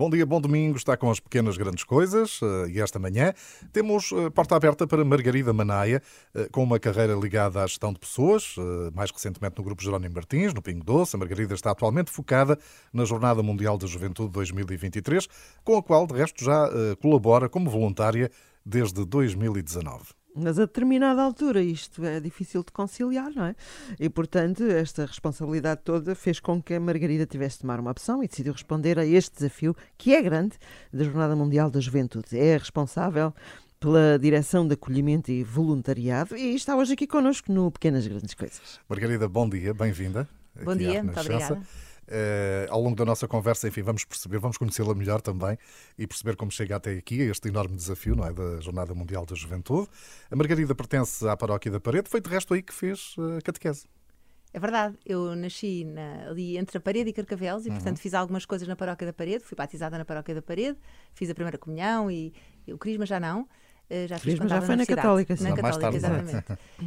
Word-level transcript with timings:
Bom 0.00 0.08
dia, 0.08 0.24
bom 0.24 0.40
domingo. 0.40 0.78
Está 0.78 0.96
com 0.96 1.10
as 1.10 1.20
pequenas 1.20 1.58
grandes 1.58 1.84
coisas 1.84 2.40
eh, 2.42 2.70
e 2.70 2.80
esta 2.80 2.98
manhã 2.98 3.34
temos 3.70 4.10
eh, 4.12 4.30
porta 4.30 4.56
aberta 4.56 4.86
para 4.86 5.04
Margarida 5.04 5.52
Manaia, 5.52 6.02
eh, 6.34 6.48
com 6.50 6.62
uma 6.62 6.80
carreira 6.80 7.12
ligada 7.12 7.62
à 7.62 7.66
gestão 7.66 7.92
de 7.92 7.98
pessoas, 7.98 8.56
mais 8.94 9.10
recentemente 9.10 9.58
no 9.58 9.62
Grupo 9.62 9.82
Jerónimo 9.82 10.14
Martins, 10.14 10.54
no 10.54 10.62
Pingo 10.62 10.82
Doce. 10.82 11.16
A 11.16 11.18
Margarida 11.18 11.52
está 11.52 11.72
atualmente 11.72 12.10
focada 12.10 12.58
na 12.90 13.04
Jornada 13.04 13.42
Mundial 13.42 13.76
da 13.76 13.86
Juventude 13.86 14.30
2023, 14.32 15.28
com 15.62 15.76
a 15.76 15.82
qual, 15.82 16.06
de 16.06 16.14
resto, 16.14 16.42
já 16.42 16.70
colabora 17.02 17.46
como 17.46 17.68
voluntária 17.68 18.30
desde 18.64 19.04
2019. 19.04 20.19
Mas 20.34 20.58
a 20.58 20.62
determinada 20.62 21.22
altura 21.22 21.62
isto 21.62 22.04
é 22.04 22.20
difícil 22.20 22.62
de 22.62 22.72
conciliar, 22.72 23.30
não 23.34 23.44
é? 23.44 23.54
E, 23.98 24.08
portanto, 24.08 24.62
esta 24.62 25.04
responsabilidade 25.04 25.80
toda 25.84 26.14
fez 26.14 26.38
com 26.38 26.62
que 26.62 26.74
a 26.74 26.80
Margarida 26.80 27.26
tivesse 27.26 27.56
de 27.56 27.62
tomar 27.62 27.80
uma 27.80 27.90
opção 27.90 28.22
e 28.22 28.28
decidiu 28.28 28.52
responder 28.52 28.98
a 28.98 29.04
este 29.04 29.34
desafio, 29.34 29.74
que 29.98 30.14
é 30.14 30.22
grande, 30.22 30.56
da 30.92 31.04
Jornada 31.04 31.34
Mundial 31.34 31.70
da 31.70 31.80
Juventude. 31.80 32.38
É 32.38 32.56
responsável 32.56 33.34
pela 33.80 34.18
Direção 34.18 34.68
de 34.68 34.74
Acolhimento 34.74 35.30
e 35.30 35.42
Voluntariado 35.42 36.36
e 36.36 36.54
está 36.54 36.76
hoje 36.76 36.92
aqui 36.92 37.06
connosco 37.06 37.50
no 37.50 37.70
Pequenas 37.70 38.06
Grandes 38.06 38.34
Coisas. 38.34 38.78
Margarida, 38.88 39.28
bom 39.28 39.48
dia, 39.48 39.72
bem-vinda. 39.72 40.28
Bom 40.62 40.76
dia, 40.76 41.02
muito 41.02 41.18
obrigada. 41.18 41.60
Uh, 42.10 42.66
ao 42.70 42.80
longo 42.80 42.96
da 42.96 43.04
nossa 43.04 43.28
conversa, 43.28 43.68
enfim, 43.68 43.82
vamos 43.82 44.04
perceber, 44.04 44.38
vamos 44.38 44.58
conhecê-la 44.58 44.92
melhor 44.96 45.20
também 45.20 45.56
e 45.96 46.08
perceber 46.08 46.34
como 46.34 46.50
chega 46.50 46.74
até 46.74 46.90
aqui, 46.90 47.22
a 47.22 47.26
este 47.26 47.46
enorme 47.48 47.76
desafio 47.76 48.16
não 48.16 48.26
é, 48.26 48.32
da 48.32 48.60
Jornada 48.60 48.92
Mundial 48.96 49.24
da 49.24 49.36
Juventude. 49.36 49.88
A 50.28 50.34
Margarida 50.34 50.74
pertence 50.74 51.24
à 51.28 51.36
Paróquia 51.36 51.70
da 51.70 51.78
Parede, 51.78 52.10
foi 52.10 52.20
de 52.20 52.28
resto 52.28 52.52
aí 52.52 52.62
que 52.62 52.74
fez 52.74 53.14
a 53.16 53.38
uh, 53.38 53.38
catequese. 53.44 53.86
É 54.52 54.58
verdade, 54.58 54.98
eu 55.06 55.36
nasci 55.36 55.84
na, 55.84 56.30
ali 56.30 56.58
entre 56.58 56.78
a 56.78 56.80
Parede 56.80 57.10
e 57.10 57.12
Carcavelos 57.12 57.64
e, 57.64 57.68
uhum. 57.68 57.76
portanto, 57.76 57.98
fiz 57.98 58.12
algumas 58.12 58.44
coisas 58.44 58.66
na 58.66 58.74
Paróquia 58.74 59.06
da 59.06 59.12
Parede, 59.12 59.44
fui 59.44 59.54
batizada 59.54 59.96
na 59.96 60.04
Paróquia 60.04 60.34
da 60.34 60.42
Parede, 60.42 60.76
fiz 61.14 61.30
a 61.30 61.34
primeira 61.34 61.56
comunhão 61.56 62.10
e, 62.10 62.32
e 62.66 62.72
o 62.72 62.78
Crisma 62.78 63.06
já 63.06 63.20
não. 63.20 63.46
Eh, 63.90 64.06
já 64.06 64.18
fiz 64.18 64.34
já 64.34 64.60
foi 64.60 64.76
na, 64.76 64.76
na 64.76 64.86
Católica, 64.86 65.36
sim. 65.36 65.42
Na 65.42 65.56
Católica, 65.56 65.80
tarde, 65.80 65.96
exatamente. 65.96 66.44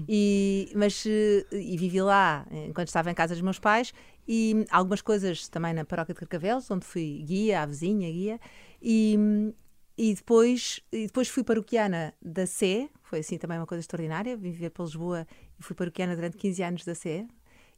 e, 0.07 0.71
mas, 0.73 1.05
eh, 1.05 1.45
e 1.51 1.77
vivi 1.77 2.01
lá 2.01 2.45
enquanto 2.49 2.87
estava 2.87 3.11
em 3.11 3.13
casa 3.13 3.33
dos 3.33 3.41
meus 3.41 3.59
pais 3.59 3.93
e 4.27 4.65
algumas 4.71 5.01
coisas 5.01 5.47
também 5.47 5.73
na 5.73 5.85
paróquia 5.85 6.13
de 6.13 6.19
Carcavelos, 6.19 6.69
onde 6.71 6.85
fui 6.85 7.23
guia, 7.25 7.61
a 7.61 7.65
vizinha, 7.65 8.09
guia, 8.11 8.39
e, 8.81 9.17
e, 9.97 10.13
depois, 10.13 10.79
e 10.91 11.07
depois 11.07 11.27
fui 11.27 11.43
paroquiana 11.43 12.13
da 12.21 12.45
Sé, 12.45 12.89
foi 13.03 13.19
assim 13.19 13.37
também 13.37 13.57
uma 13.57 13.67
coisa 13.67 13.81
extraordinária, 13.81 14.35
vim 14.37 14.51
viver 14.51 14.69
para 14.69 14.85
Lisboa 14.85 15.27
e 15.59 15.63
fui 15.63 15.75
paroquiana 15.75 16.15
durante 16.15 16.37
15 16.37 16.63
anos 16.63 16.85
da 16.85 16.95
Sé, 16.95 17.27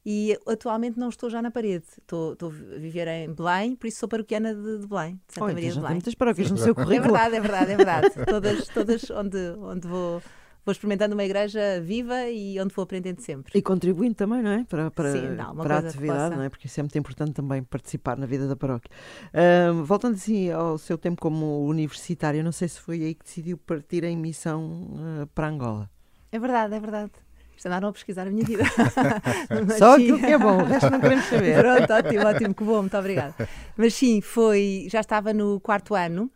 e 0.06 0.38
atualmente 0.46 1.00
não 1.00 1.10
estou 1.10 1.32
já 1.32 1.42
na 1.42 1.50
parede. 1.50 1.86
Estou, 1.98 2.34
estou 2.34 2.50
a 2.52 2.78
viver 2.78 3.08
em 3.08 3.34
Belém, 3.34 3.76
por 3.76 3.88
isso 3.88 3.98
sou 3.98 4.08
paroquiana 4.08 4.54
de, 4.54 4.80
de 4.82 4.88
Belém, 4.88 5.20
de 5.28 5.34
Santa 5.34 5.46
oh, 5.46 5.54
Maria 5.54 5.72
de 5.72 5.80
Belém. 5.80 5.92
muitas 5.94 6.14
paróquias 6.14 6.52
no 6.52 6.58
seu 6.58 6.76
currículo. 6.76 6.96
É 6.96 7.02
verdade, 7.02 7.36
é 7.36 7.40
verdade, 7.40 7.72
é 7.72 7.76
verdade. 7.76 8.26
todas, 8.26 8.68
todas 8.68 9.10
onde, 9.10 9.38
onde 9.58 9.88
vou 9.88 10.22
vou 10.66 10.72
experimentando 10.72 11.14
uma 11.14 11.24
igreja 11.24 11.80
viva 11.82 12.28
e 12.30 12.60
onde 12.60 12.74
vou 12.74 12.84
aprendendo 12.84 13.22
sempre. 13.22 13.58
E 13.58 13.62
contribuindo 13.62 14.16
também, 14.16 14.42
não 14.42 14.52
é? 14.52 14.64
Para, 14.64 14.90
para, 14.90 15.12
Sim, 15.12 15.30
não, 15.30 15.56
para 15.56 15.76
a 15.76 15.80
atividade, 15.80 16.36
não 16.36 16.44
é? 16.44 16.50
Porque 16.50 16.66
isso 16.66 16.80
é 16.80 16.84
muito 16.84 16.98
importante 16.98 17.34
também 17.34 17.64
participar 17.64 18.18
na 18.18 18.26
vida 18.26 18.48
da 18.48 18.56
paróquia. 18.56 18.90
Uh, 19.28 19.84
voltando 19.84 20.16
assim 20.16 20.50
ao 20.50 20.78
seu 20.78 20.98
tempo 20.98 21.22
como 21.22 21.66
universitário, 21.66 22.44
não 22.44 22.52
sei 22.52 22.68
se 22.68 22.80
foi 22.80 23.04
aí 23.04 23.14
que 23.14 23.24
decidiu 23.24 23.58
partir 23.58 24.04
em 24.04 24.18
missão 24.18 24.90
uh, 24.94 25.28
para 25.28 25.48
Angola. 25.48 25.90
É 26.32 26.40
verdade, 26.40 26.74
é 26.74 26.80
verdade. 26.80 27.12
Isto 27.56 27.68
andaram 27.68 27.88
a 27.88 27.94
pesquisar 27.94 28.28
a 28.28 28.32
minha 28.32 28.44
vida. 28.44 28.64
Só 29.78 29.96
aquilo 29.96 30.20
que 30.20 30.26
é 30.26 30.38
bom, 30.38 30.62
o 30.62 30.66
resto 30.66 30.90
não 30.90 31.00
queremos 31.00 31.26
saber. 31.26 31.58
Pronto, 31.62 31.94
ótimo, 31.94 32.28
ótimo, 32.28 32.54
que 32.54 32.64
bom, 32.64 32.82
muito 32.82 32.98
obrigada. 32.98 33.34
Mas 33.78 33.94
sim, 33.94 34.20
foi, 34.20 34.88
já 34.90 35.00
estava 35.00 35.34
no 35.34 35.60
quarto 35.62 35.96
ano. 35.96 36.30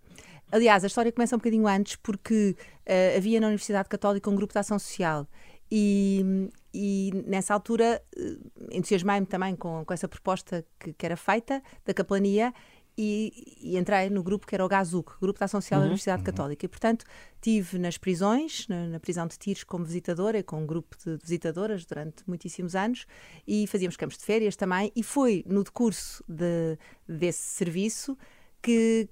Aliás, 0.52 0.83
a 0.83 0.88
história 0.88 1.11
começa 1.11 1.36
um 1.36 1.39
bocadinho 1.39 1.67
antes, 1.67 1.95
porque 1.95 2.55
uh, 2.88 3.17
havia 3.17 3.39
na 3.39 3.47
Universidade 3.47 3.88
Católica 3.88 4.30
um 4.30 4.36
grupo 4.36 4.53
de 4.53 4.59
ação 4.59 4.80
social 4.80 5.28
e, 5.72 6.50
e 6.73 7.12
nessa 7.28 7.53
altura 7.53 8.01
uh, 8.18 8.68
entusiasmei-me 8.72 9.25
também 9.25 9.56
com, 9.56 9.85
com 9.85 9.94
essa 9.94 10.07
proposta 10.07 10.66
que, 10.79 10.94
que, 10.94 11.06
era 11.06 11.16
feita 11.16 11.62
da 11.85 11.94
capelania 11.94 12.53
e, 12.97 13.57
e, 13.62 13.78
entrei 13.78 14.09
no 14.09 14.22
grupo 14.22 14.46
que 14.46 14.53
era 14.53 14.66
o 14.66 14.68
GAZUC, 14.68 15.13
Grupo 15.22 15.40
de 15.40 15.46
Ação 15.46 15.62
Social 15.62 15.79
uhum, 15.79 15.84
da 15.84 15.88
Universidade 15.88 16.19
uhum. 16.19 16.25
Católica. 16.25 16.66
E, 16.66 16.68
portanto, 16.68 17.06
tive 17.40 17.78
nas 17.78 17.97
prisões, 17.97 18.68
na, 18.68 18.88
na, 18.88 19.00
prisão 19.00 19.25
de 19.25 19.38
Tiros 19.38 19.63
como 19.63 19.85
visitadora 19.85 20.40
e 20.40 20.44
com 20.44 20.62
um 20.62 20.66
grupo 20.66 20.97
de 20.97 21.18
visitadoras 21.23 21.85
durante 21.85 22.23
muitíssimos 22.28 22.75
anos 22.75 23.06
e 23.47 23.66
fazíamos 23.68 23.96
campos 23.96 24.18
de 24.18 24.25
férias 24.25 24.57
também. 24.57 24.91
E 24.94 25.02
foi 25.02 25.46
no 25.47 25.63
decurso 25.63 26.22
de, 26.28 26.78
desse 27.07 27.41
serviço 27.41 28.18
que, 28.62 29.07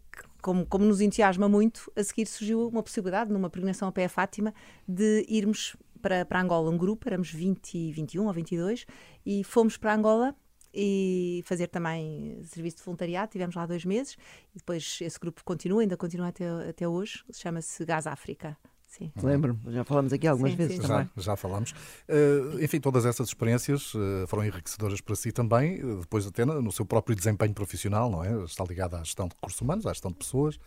como, 0.47 0.65
como, 0.65 0.85
nos 0.85 1.01
entusiasma 1.01 1.49
muito, 1.49 1.91
a 1.93 2.01
seguir 2.01 2.25
surgiu 2.25 2.69
uma 2.69 2.81
possibilidade, 2.81 3.33
numa 3.33 3.49
peregrinação 3.49 3.89
a 3.89 3.91
pé 3.91 4.05
a 4.05 4.09
Fátima, 4.09 4.53
de 4.87 5.25
irmos 5.27 5.75
para, 6.01 6.23
para 6.23 6.39
Angola, 6.39 6.71
um 6.71 6.77
grupo, 6.77 7.05
éramos 7.09 7.29
20, 7.29 7.91
21 7.91 8.25
ou 8.25 8.31
22, 8.31 8.85
e 9.25 9.43
fomos 9.43 9.75
para 9.75 9.93
Angola 9.93 10.33
e 10.73 11.43
fazer 11.43 11.67
também 11.67 12.41
serviço 12.45 12.77
de 12.77 12.83
voluntariado. 12.83 13.29
Tivemos 13.29 13.55
lá 13.55 13.65
dois 13.65 13.83
meses 13.83 14.13
e 14.55 14.59
depois 14.59 14.99
esse 15.01 15.19
grupo 15.19 15.43
continua, 15.43 15.81
ainda 15.81 15.97
continua 15.97 16.29
até, 16.29 16.47
até 16.69 16.87
hoje. 16.87 17.25
Chama-se 17.33 17.83
Gás 17.83 18.07
África. 18.07 18.57
Sim. 18.87 19.11
Lembro, 19.21 19.59
já 19.67 19.83
falamos 19.83 20.13
aqui 20.13 20.25
algumas 20.25 20.51
sim, 20.51 20.57
vezes 20.57 20.75
sim. 20.77 20.81
também. 20.81 21.09
Já, 21.17 21.21
já 21.21 21.35
falamos. 21.35 21.71
Uh, 22.07 22.63
enfim, 22.63 22.79
todas 22.79 23.05
essas 23.05 23.27
experiências 23.27 23.93
uh, 23.93 24.25
foram 24.27 24.45
enriquecedoras 24.45 25.01
para 25.01 25.13
si 25.15 25.31
também, 25.31 25.83
uh, 25.83 25.99
depois 25.99 26.25
até 26.25 26.45
no 26.45 26.71
seu 26.71 26.85
próprio 26.85 27.15
desempenho 27.15 27.53
profissional, 27.53 28.09
não 28.09 28.23
é? 28.23 28.45
Está 28.45 28.63
ligada 28.63 28.97
à 28.97 29.03
gestão 29.03 29.27
de 29.27 29.35
recursos 29.35 29.59
humanos, 29.59 29.85
à 29.85 29.89
gestão 29.91 30.09
de 30.09 30.17
pessoas. 30.17 30.57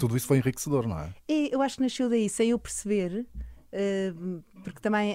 Tudo 0.00 0.16
isso 0.16 0.26
foi 0.26 0.38
enriquecedor, 0.38 0.88
não 0.88 0.98
é? 0.98 1.14
E 1.28 1.50
eu 1.52 1.60
acho 1.60 1.76
que 1.76 1.82
nasceu 1.82 2.08
daí, 2.08 2.28
sem 2.28 2.50
eu 2.50 2.58
perceber, 2.58 3.26
porque 4.64 4.80
também 4.80 5.14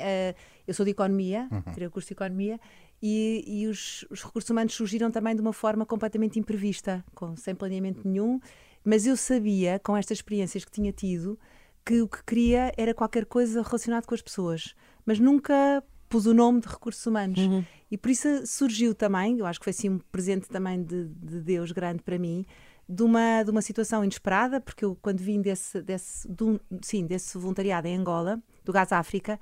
eu 0.66 0.74
sou 0.74 0.86
de 0.86 0.92
economia, 0.92 1.50
uhum. 1.52 1.74
tirei 1.74 1.88
o 1.88 1.92
curso 1.92 2.08
de 2.08 2.14
economia, 2.14 2.60
e, 3.02 3.44
e 3.48 3.68
os, 3.68 4.06
os, 4.10 4.24
recursos 4.24 4.50
humanos 4.50 4.74
surgiram 4.74 5.10
também 5.10 5.36
de 5.36 5.42
uma 5.42 5.52
forma 5.52 5.86
completamente 5.86 6.40
imprevista, 6.40 7.04
com, 7.16 7.36
sem 7.36 7.56
planeamento 7.56 8.08
nenhum, 8.08 8.40
mas 8.86 9.06
eu 9.06 9.18
sabia, 9.18 9.80
com 9.80 9.98
estas 9.98 10.20
experiências 10.20 10.64
que 10.64 10.72
tinha 10.72 10.92
tido, 10.92 11.38
que 11.86 12.02
o 12.02 12.08
que 12.08 12.24
queria 12.24 12.72
era 12.78 12.94
qualquer 12.94 13.26
coisa 13.26 13.62
relacionada 13.62 14.06
com 14.06 14.14
as 14.14 14.22
pessoas, 14.22 14.76
mas 15.06 15.20
nunca 15.20 15.84
pus 16.08 16.26
o 16.26 16.34
nome 16.34 16.60
de 16.60 16.68
recursos 16.68 17.06
humanos. 17.06 17.40
Uhum. 17.40 17.64
E 17.90 17.98
por 17.98 18.12
isso 18.12 18.46
surgiu 18.46 18.94
também, 18.94 19.40
eu 19.40 19.46
acho 19.46 19.60
que 19.60 19.64
foi 19.64 19.72
assim 19.72 19.90
um 19.90 20.00
presente 20.12 20.48
também 20.50 20.84
de, 20.84 21.06
de 21.08 21.42
Deus 21.42 21.72
grande 21.72 22.04
para 22.04 22.20
mim, 22.20 22.46
de 22.88 23.04
uma, 23.04 23.44
de 23.44 23.50
uma 23.50 23.62
situação 23.62 24.04
inesperada, 24.04 24.60
porque 24.60 24.84
eu, 24.84 24.98
quando 25.02 25.20
vim 25.20 25.42
desse, 25.42 25.82
desse, 25.82 26.28
um, 26.42 26.60
sim, 26.82 27.06
desse 27.06 27.38
voluntariado 27.38 27.88
em 27.88 27.96
Angola, 27.96 28.42
do 28.66 28.74
Gás 28.74 28.92
África, 28.92 29.40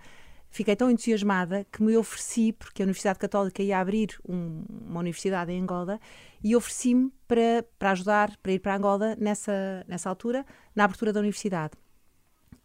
fiquei 0.51 0.75
tão 0.75 0.91
entusiasmada 0.91 1.65
que 1.71 1.81
me 1.81 1.97
ofereci, 1.97 2.53
porque 2.53 2.83
a 2.83 2.85
Universidade 2.85 3.17
Católica 3.17 3.63
ia 3.63 3.79
abrir 3.79 4.19
um, 4.27 4.63
uma 4.69 4.99
universidade 4.99 5.51
em 5.51 5.61
Angola, 5.61 5.99
e 6.43 6.55
ofereci-me 6.55 7.11
para, 7.27 7.65
para 7.79 7.91
ajudar, 7.91 8.37
para 8.37 8.51
ir 8.51 8.59
para 8.59 8.75
Angola 8.75 9.15
nessa, 9.19 9.83
nessa 9.87 10.09
altura, 10.09 10.45
na 10.75 10.83
abertura 10.83 11.11
da 11.11 11.19
universidade. 11.19 11.73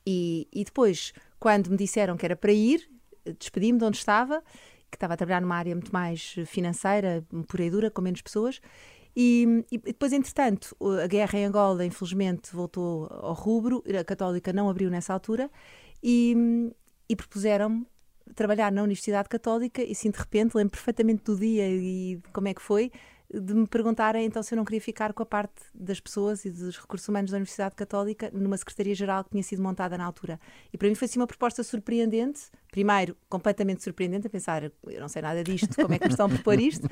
E, 0.06 0.48
e 0.52 0.64
depois, 0.64 1.12
quando 1.38 1.70
me 1.70 1.76
disseram 1.76 2.16
que 2.16 2.24
era 2.24 2.36
para 2.36 2.52
ir, 2.52 2.88
despedi-me 3.38 3.78
de 3.78 3.84
onde 3.84 3.96
estava, 3.96 4.42
que 4.90 4.96
estava 4.96 5.14
a 5.14 5.16
trabalhar 5.16 5.40
numa 5.40 5.56
área 5.56 5.74
muito 5.74 5.92
mais 5.92 6.36
financeira, 6.46 7.24
pura 7.48 7.64
e 7.64 7.70
dura, 7.70 7.90
com 7.90 8.02
menos 8.02 8.22
pessoas, 8.22 8.60
e, 9.16 9.64
e, 9.70 9.78
depois, 9.78 10.12
entretanto, 10.12 10.76
a 11.02 11.06
guerra 11.06 11.38
em 11.38 11.44
Angola, 11.44 11.84
infelizmente, 11.84 12.54
voltou 12.54 13.06
ao 13.10 13.32
rubro, 13.32 13.82
a 13.98 14.04
Católica 14.04 14.52
não 14.52 14.68
abriu 14.68 14.90
nessa 14.90 15.12
altura, 15.12 15.50
e, 16.02 16.72
e 17.08 17.16
propuseram-me 17.16 17.86
trabalhar 18.34 18.72
na 18.72 18.82
Universidade 18.82 19.28
Católica 19.28 19.82
e 19.82 19.94
sim 19.94 20.10
de 20.10 20.18
repente 20.18 20.54
lembro 20.54 20.70
perfeitamente 20.70 21.24
do 21.24 21.36
dia 21.36 21.68
e 21.68 22.16
de 22.16 22.32
como 22.32 22.48
é 22.48 22.54
que 22.54 22.62
foi 22.62 22.90
de 23.40 23.54
me 23.54 23.66
perguntarem 23.66 24.24
então 24.24 24.42
se 24.42 24.54
eu 24.54 24.56
não 24.56 24.64
queria 24.64 24.80
ficar 24.80 25.12
com 25.12 25.22
a 25.22 25.26
parte 25.26 25.62
das 25.74 26.00
pessoas 26.00 26.44
e 26.44 26.50
dos 26.50 26.78
recursos 26.78 27.08
humanos 27.08 27.30
da 27.30 27.36
Universidade 27.36 27.74
Católica 27.74 28.30
numa 28.32 28.56
secretaria-geral 28.56 29.24
que 29.24 29.30
tinha 29.30 29.42
sido 29.42 29.62
montada 29.62 29.98
na 29.98 30.04
altura. 30.04 30.40
E 30.72 30.78
para 30.78 30.88
mim 30.88 30.94
foi 30.94 31.06
assim 31.06 31.18
uma 31.18 31.26
proposta 31.26 31.62
surpreendente, 31.62 32.42
primeiro 32.70 33.16
completamente 33.28 33.82
surpreendente, 33.82 34.26
a 34.26 34.30
pensar, 34.30 34.64
eu 34.64 35.00
não 35.00 35.08
sei 35.08 35.22
nada 35.22 35.42
disto, 35.42 35.74
como 35.76 35.94
é 35.94 35.98
que 35.98 36.06
me 36.06 36.10
estão 36.10 36.26
a 36.26 36.28
propor 36.28 36.60
isto? 36.60 36.88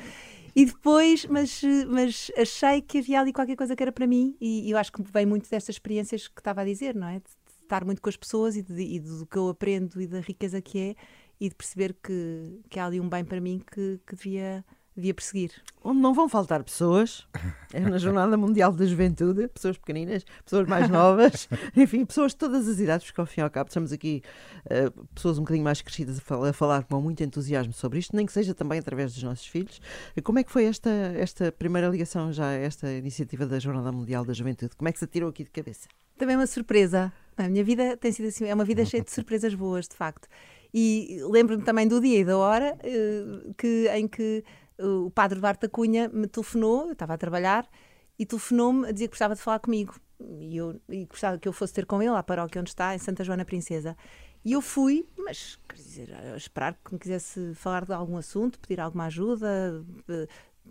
E 0.55 0.67
depois, 0.67 1.25
mas, 1.27 1.63
mas 1.89 2.31
achei 2.37 2.83
que 2.83 2.99
havia 2.99 3.21
ali 3.21 3.33
qualquer 3.33 3.57
coisa 3.57 3.75
que 3.75 3.83
era 3.83 3.93
para 3.93 4.07
mim 4.07 4.37
e, 4.41 4.69
e 4.69 4.71
eu 4.71 4.79
acho 4.79 4.93
que 4.93 5.03
vem 5.03 5.25
muito 5.25 5.49
destas 5.49 5.77
experiências 5.77 6.29
que 6.29 6.41
estava 6.41 6.61
a 6.61 6.65
dizer, 6.65 6.95
não 6.95 7.09
é? 7.09 7.19
De, 7.19 7.43
estar 7.63 7.85
muito 7.87 8.03
com 8.03 8.09
as 8.11 8.17
pessoas 8.17 8.55
e, 8.55 8.63
de, 8.63 8.83
e 8.83 9.01
do 9.01 9.27
que 9.27 9.37
eu 9.37 9.49
aprendo 9.49 10.01
e 10.01 10.07
da 10.07 10.21
riqueza 10.21 10.61
que 10.61 10.79
é 10.79 10.95
e 11.41 11.49
de 11.49 11.55
perceber 11.55 11.97
que, 12.03 12.61
que 12.69 12.79
há 12.79 12.87
ali 12.87 13.01
um 13.01 13.09
bem 13.09 13.25
para 13.25 13.41
mim 13.41 13.59
que, 13.59 13.99
que 14.07 14.15
devia 14.15 14.65
devia 14.95 15.15
perseguir. 15.15 15.51
Onde 15.83 16.01
não 16.01 16.15
vão 16.15 16.29
faltar 16.29 16.63
pessoas, 16.63 17.27
é 17.73 17.81
na 17.81 17.99
Jornada 17.99 18.37
Mundial 18.37 18.73
da 18.73 18.85
Juventude, 18.85 19.49
pessoas 19.49 19.77
pequeninas, 19.77 20.25
pessoas 20.45 20.69
mais 20.69 20.89
novas, 20.89 21.49
enfim, 21.77 22.05
pessoas 22.05 22.33
de 22.33 22.39
todas 22.39 22.69
as 22.69 22.79
idades, 22.79 23.07
porque 23.07 23.21
ao 23.21 23.27
fim 23.27 23.41
e 23.41 23.45
ao 23.45 23.51
cabo 23.51 23.69
estamos 23.69 23.93
aqui 23.93 24.23
uh, 24.67 25.07
pessoas 25.15 25.39
um 25.39 25.43
bocadinho 25.43 25.65
mais 25.65 25.81
crescidas 25.81 26.19
a 26.19 26.21
falar, 26.21 26.49
a 26.51 26.53
falar, 26.53 26.85
com 26.85 27.01
muito 27.01 27.23
entusiasmo 27.23 27.73
sobre 27.73 27.99
isto, 27.99 28.15
nem 28.15 28.27
que 28.27 28.33
seja 28.33 28.55
também 28.55 28.79
através 28.79 29.15
dos 29.15 29.23
nossos 29.23 29.47
filhos. 29.47 29.81
Como 30.23 30.39
é 30.39 30.45
que 30.45 30.53
foi 30.53 30.65
esta, 30.65 30.91
esta 30.91 31.51
primeira 31.51 31.89
ligação 31.89 32.33
já, 32.33 32.53
esta 32.53 32.93
iniciativa 32.93 33.47
da 33.47 33.59
Jornada 33.59 33.91
Mundial 33.91 34.25
da 34.25 34.33
Juventude? 34.33 34.77
Como 34.77 34.89
é 34.89 34.93
que 34.93 34.99
se 34.99 35.07
tirou 35.07 35.31
aqui 35.31 35.43
de 35.43 35.51
cabeça? 35.51 35.89
Também 36.17 36.37
uma 36.37 36.47
surpresa. 36.47 37.13
A 37.37 37.49
minha 37.49 37.65
vida 37.65 37.97
tem 37.97 38.13
sido 38.13 38.29
assim, 38.29 38.45
é 38.45 38.55
uma 38.55 38.65
vida 38.65 38.85
cheia 38.85 39.03
de 39.03 39.11
surpresas 39.11 39.55
boas, 39.55 39.89
de 39.89 39.97
facto. 39.97 40.29
E 40.75 41.21
lembro-me 41.29 41.63
também 41.63 41.87
do 41.87 42.01
dia 42.01 42.21
e 42.21 42.25
da 42.25 42.39
hora 42.39 42.77
uh, 42.79 43.55
que, 43.55 43.89
em 43.93 44.09
que 44.09 44.43
o 44.79 45.11
padre 45.11 45.39
Duarte 45.39 45.69
Cunha 45.69 46.09
me 46.09 46.27
telefonou, 46.27 46.87
eu 46.87 46.93
estava 46.93 47.15
a 47.15 47.19
trabalhar, 47.19 47.69
e 48.19 48.27
telefonou-me 48.27 48.89
a 48.89 48.93
dizer 48.93 49.07
que 49.07 49.13
gostava 49.13 49.35
de 49.35 49.41
falar 49.41 49.59
comigo. 49.59 49.95
E, 50.21 50.57
eu, 50.57 50.81
e 50.89 51.05
gostava 51.07 51.39
que 51.39 51.49
eu 51.49 51.53
fosse 51.53 51.73
ter 51.73 51.87
com 51.87 52.01
ele 52.01 52.15
à 52.15 52.23
paróquia 52.23 52.61
onde 52.61 52.71
está, 52.71 52.95
em 52.95 52.99
Santa 52.99 53.25
Joana 53.25 53.45
Princesa. 53.45 53.97
E 54.45 54.53
eu 54.53 54.61
fui, 54.61 55.09
mas 55.17 55.59
quer 55.69 55.77
dizer, 55.77 56.09
esperar 56.37 56.75
que 56.85 56.93
me 56.93 56.99
quisesse 56.99 57.55
falar 57.55 57.85
de 57.85 57.93
algum 57.93 58.17
assunto, 58.17 58.59
pedir 58.59 58.81
alguma 58.81 59.07
ajuda, 59.07 59.85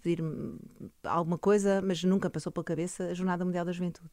pedir 0.01 0.23
alguma 1.03 1.37
coisa, 1.37 1.81
mas 1.81 2.03
nunca 2.03 2.29
passou 2.29 2.51
pela 2.51 2.63
cabeça 2.63 3.05
a 3.05 3.13
Jornada 3.13 3.45
Mundial 3.45 3.65
da 3.65 3.71
Juventude. 3.71 4.09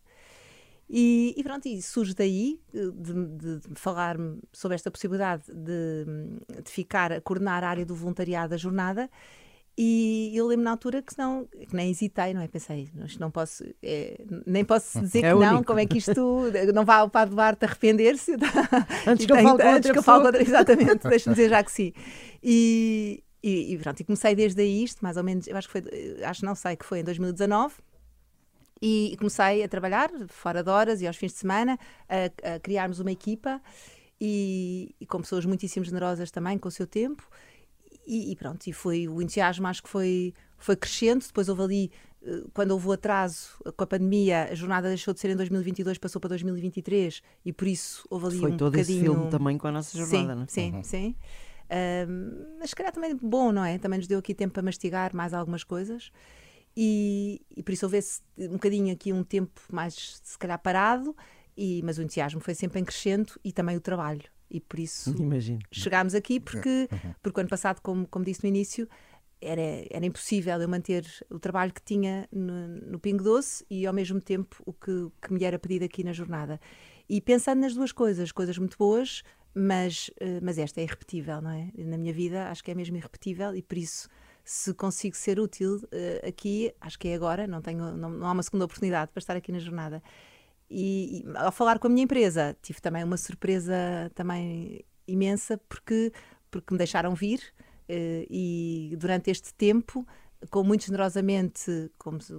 E, 0.91 1.34
e, 1.37 1.43
pronto, 1.43 1.67
e 1.69 1.82
surge 1.82 2.14
daí 2.14 2.61
de, 2.73 2.91
de, 2.91 3.61
de 3.69 3.75
falar 3.75 4.17
sobre 4.52 4.75
esta 4.75 4.91
possibilidade 4.91 5.44
de, 5.52 6.06
de, 6.62 6.70
ficar 6.70 7.12
a 7.12 7.20
coordenar 7.20 7.62
a 7.62 7.69
área 7.69 7.84
do 7.84 7.94
voluntariado 7.94 8.50
da 8.50 8.56
jornada 8.56 9.11
e 9.80 10.32
eu 10.34 10.44
lembro 10.44 10.64
na 10.64 10.72
altura 10.72 11.00
que 11.00 11.16
não, 11.16 11.44
que 11.44 11.72
nem 11.72 11.88
hesitei, 11.88 12.34
não 12.34 12.40
é? 12.40 12.48
Pensei, 12.48 12.90
não 13.20 13.30
posso, 13.30 13.62
é, 13.80 14.20
nem 14.44 14.64
posso 14.64 15.00
dizer 15.00 15.25
é 15.25 15.32
que 15.32 15.38
não, 15.38 15.62
como 15.62 15.78
é 15.78 15.86
que 15.86 15.98
isto 15.98 16.50
não 16.75 16.84
vai 16.84 16.98
ao 16.98 17.08
Padre 17.08 17.36
Duarte 17.36 17.64
arrepender-se 17.64 18.32
antes 19.06 19.25
que 19.25 19.30
eu 19.30 19.36
fale 19.36 19.62
com 19.62 19.72
outra 19.72 20.02
falo 20.02 20.25
outra, 20.25 20.42
exatamente, 20.42 21.06
deixa-me 21.08 21.36
dizer 21.36 21.50
já 21.50 21.62
que 21.62 21.70
sim. 21.70 21.92
E, 22.42 23.22
e, 23.40 23.72
e, 23.72 23.78
pronto, 23.78 24.00
e 24.00 24.04
comecei 24.04 24.34
desde 24.34 24.60
aí 24.60 24.82
isto, 24.82 24.98
mais 25.00 25.16
ou 25.16 25.22
menos, 25.22 25.46
eu 25.46 25.56
acho 25.56 25.69
que 25.69 25.81
foi, 25.81 26.24
acho 26.24 26.44
não 26.44 26.56
sei 26.56 26.74
que 26.74 26.84
foi 26.84 26.98
em 26.98 27.04
2019. 27.04 27.76
E 28.82 29.14
comecei 29.16 29.62
a 29.62 29.69
trabalhar 29.69 30.10
fora 30.26 30.62
de 30.62 30.70
horas 30.70 31.00
e 31.02 31.06
aos 31.06 31.16
fins 31.16 31.32
de 31.32 31.38
semana, 31.38 31.78
a, 32.08 32.54
a 32.54 32.58
criarmos 32.58 32.98
uma 32.98 33.12
equipa 33.12 33.60
e, 34.20 34.92
e 35.00 35.06
com 35.06 35.20
pessoas 35.20 35.44
muitíssimo 35.44 35.84
generosas 35.84 36.32
também 36.32 36.58
com 36.58 36.69
o 36.69 36.70
seu 36.72 36.86
tempo 36.86 37.28
e, 38.08 38.32
e, 38.32 38.37
pronto, 38.37 38.66
e 38.66 38.72
foi 38.72 39.06
o 39.06 39.20
entusiasmo, 39.20 39.66
acho 39.66 39.82
que 39.82 39.88
foi, 39.88 40.32
foi 40.56 40.75
crescendo. 40.75 41.25
Depois 41.26 41.49
houve 41.50 41.62
ali, 41.62 41.93
eh, 42.22 42.44
quando 42.55 42.70
houve 42.70 42.88
o 42.88 42.93
atraso 42.93 43.50
com 43.76 43.84
a 43.84 43.87
pandemia, 43.87 44.49
a 44.50 44.55
jornada 44.55 44.88
deixou 44.88 45.12
de 45.12 45.20
ser 45.20 45.28
em 45.31 45.37
2022, 45.37 45.99
passou 45.99 46.19
para 46.19 46.31
2023 46.31 47.22
e 47.44 47.52
por 47.52 47.69
isso 47.69 48.06
houve 48.08 48.26
ali 48.26 48.38
foi 48.38 48.52
um 48.52 48.56
todo 48.56 48.72
bocadinho... 48.72 48.96
esse 48.96 49.05
filme 49.05 49.31
também 49.31 49.58
com 49.58 49.69
a 49.69 49.72
nossa 49.72 49.96
jornada, 49.96 50.16
sim, 50.16 50.26
não 50.26 50.43
é? 50.43 50.46
Sim, 50.49 50.72
uhum. 50.72 50.84
sim. 50.84 51.16
Um, 52.08 52.56
mas 52.58 52.70
se 52.70 52.76
calhar 52.76 52.93
também 52.93 53.14
bom, 53.14 53.52
não 53.52 53.62
é? 53.62 53.76
Também 53.76 53.99
nos 53.99 54.08
deu 54.08 54.19
aqui 54.19 54.34
tempo 54.34 54.55
para 54.55 54.62
mastigar 54.62 55.14
mais 55.14 55.34
algumas 55.34 55.62
coisas. 55.62 56.10
E, 56.75 57.43
e 57.55 57.62
por 57.62 57.72
isso 57.72 57.84
houve 57.84 58.00
um 58.38 58.52
bocadinho 58.52 58.90
aqui 58.90 59.12
um 59.12 59.22
tempo 59.22 59.60
mais, 59.70 60.19
se 60.22 60.38
calhar, 60.38 60.58
parado, 60.58 61.14
e, 61.55 61.82
mas 61.82 61.99
o 61.99 62.02
entusiasmo 62.02 62.40
foi 62.40 62.55
sempre 62.55 62.81
em 62.81 62.84
crescendo 62.84 63.32
e 63.44 63.52
também 63.52 63.76
o 63.76 63.81
trabalho 63.81 64.22
e 64.50 64.60
por 64.60 64.78
isso 64.78 65.14
Imagino. 65.20 65.60
chegámos 65.70 66.14
aqui 66.14 66.40
porque, 66.40 66.88
uhum. 66.90 67.14
porque 67.22 67.38
o 67.38 67.40
ano 67.40 67.48
passado, 67.48 67.80
como, 67.80 68.06
como 68.06 68.24
disse 68.24 68.42
no 68.42 68.48
início, 68.48 68.88
era, 69.40 69.86
era 69.90 70.04
impossível 70.04 70.60
eu 70.60 70.68
manter 70.68 71.04
o 71.30 71.38
trabalho 71.38 71.72
que 71.72 71.82
tinha 71.82 72.28
no, 72.32 72.68
no 72.68 72.98
Pingo 72.98 73.22
Doce 73.22 73.64
e 73.70 73.86
ao 73.86 73.94
mesmo 73.94 74.20
tempo 74.20 74.62
o 74.66 74.72
que, 74.72 75.08
que 75.22 75.32
me 75.32 75.44
era 75.44 75.58
pedido 75.58 75.84
aqui 75.84 76.02
na 76.02 76.12
jornada. 76.12 76.60
E 77.08 77.20
pensando 77.20 77.60
nas 77.60 77.74
duas 77.74 77.92
coisas, 77.92 78.32
coisas 78.32 78.58
muito 78.58 78.76
boas, 78.76 79.22
mas, 79.54 80.08
uh, 80.20 80.40
mas 80.42 80.58
esta 80.58 80.80
é 80.80 80.84
irrepetível, 80.84 81.40
não 81.40 81.50
é? 81.50 81.70
Na 81.76 81.96
minha 81.96 82.12
vida 82.12 82.50
acho 82.50 82.62
que 82.62 82.70
é 82.70 82.74
mesmo 82.74 82.96
irrepetível 82.96 83.54
e 83.54 83.62
por 83.62 83.78
isso 83.78 84.08
se 84.44 84.72
consigo 84.74 85.16
ser 85.16 85.38
útil 85.38 85.76
uh, 85.76 86.28
aqui, 86.28 86.72
acho 86.80 86.98
que 86.98 87.08
é 87.08 87.14
agora, 87.14 87.46
não, 87.46 87.60
tenho, 87.60 87.96
não, 87.96 88.10
não 88.10 88.26
há 88.26 88.32
uma 88.32 88.42
segunda 88.42 88.64
oportunidade 88.64 89.10
para 89.12 89.20
estar 89.20 89.36
aqui 89.36 89.52
na 89.52 89.58
jornada. 89.58 90.02
E, 90.70 91.25
e, 91.25 91.37
ao 91.37 91.53
falar 91.53 91.79
com 91.79 91.87
a 91.87 91.91
minha 91.91 92.05
empresa, 92.05 92.56
tive 92.62 92.81
também 92.81 93.03
uma 93.03 93.17
surpresa 93.17 93.75
também 94.15 94.85
imensa, 95.06 95.59
porque, 95.69 96.12
porque 96.50 96.75
me 96.75 96.79
deixaram 96.79 97.15
vir 97.15 97.41
uh, 97.88 98.26
e 98.31 98.94
durante 98.99 99.31
este 99.31 99.55
tempo 99.55 100.06
com 100.50 100.62
muito 100.62 100.87
generosamente, 100.87 101.91
como 101.99 102.20
se, 102.20 102.32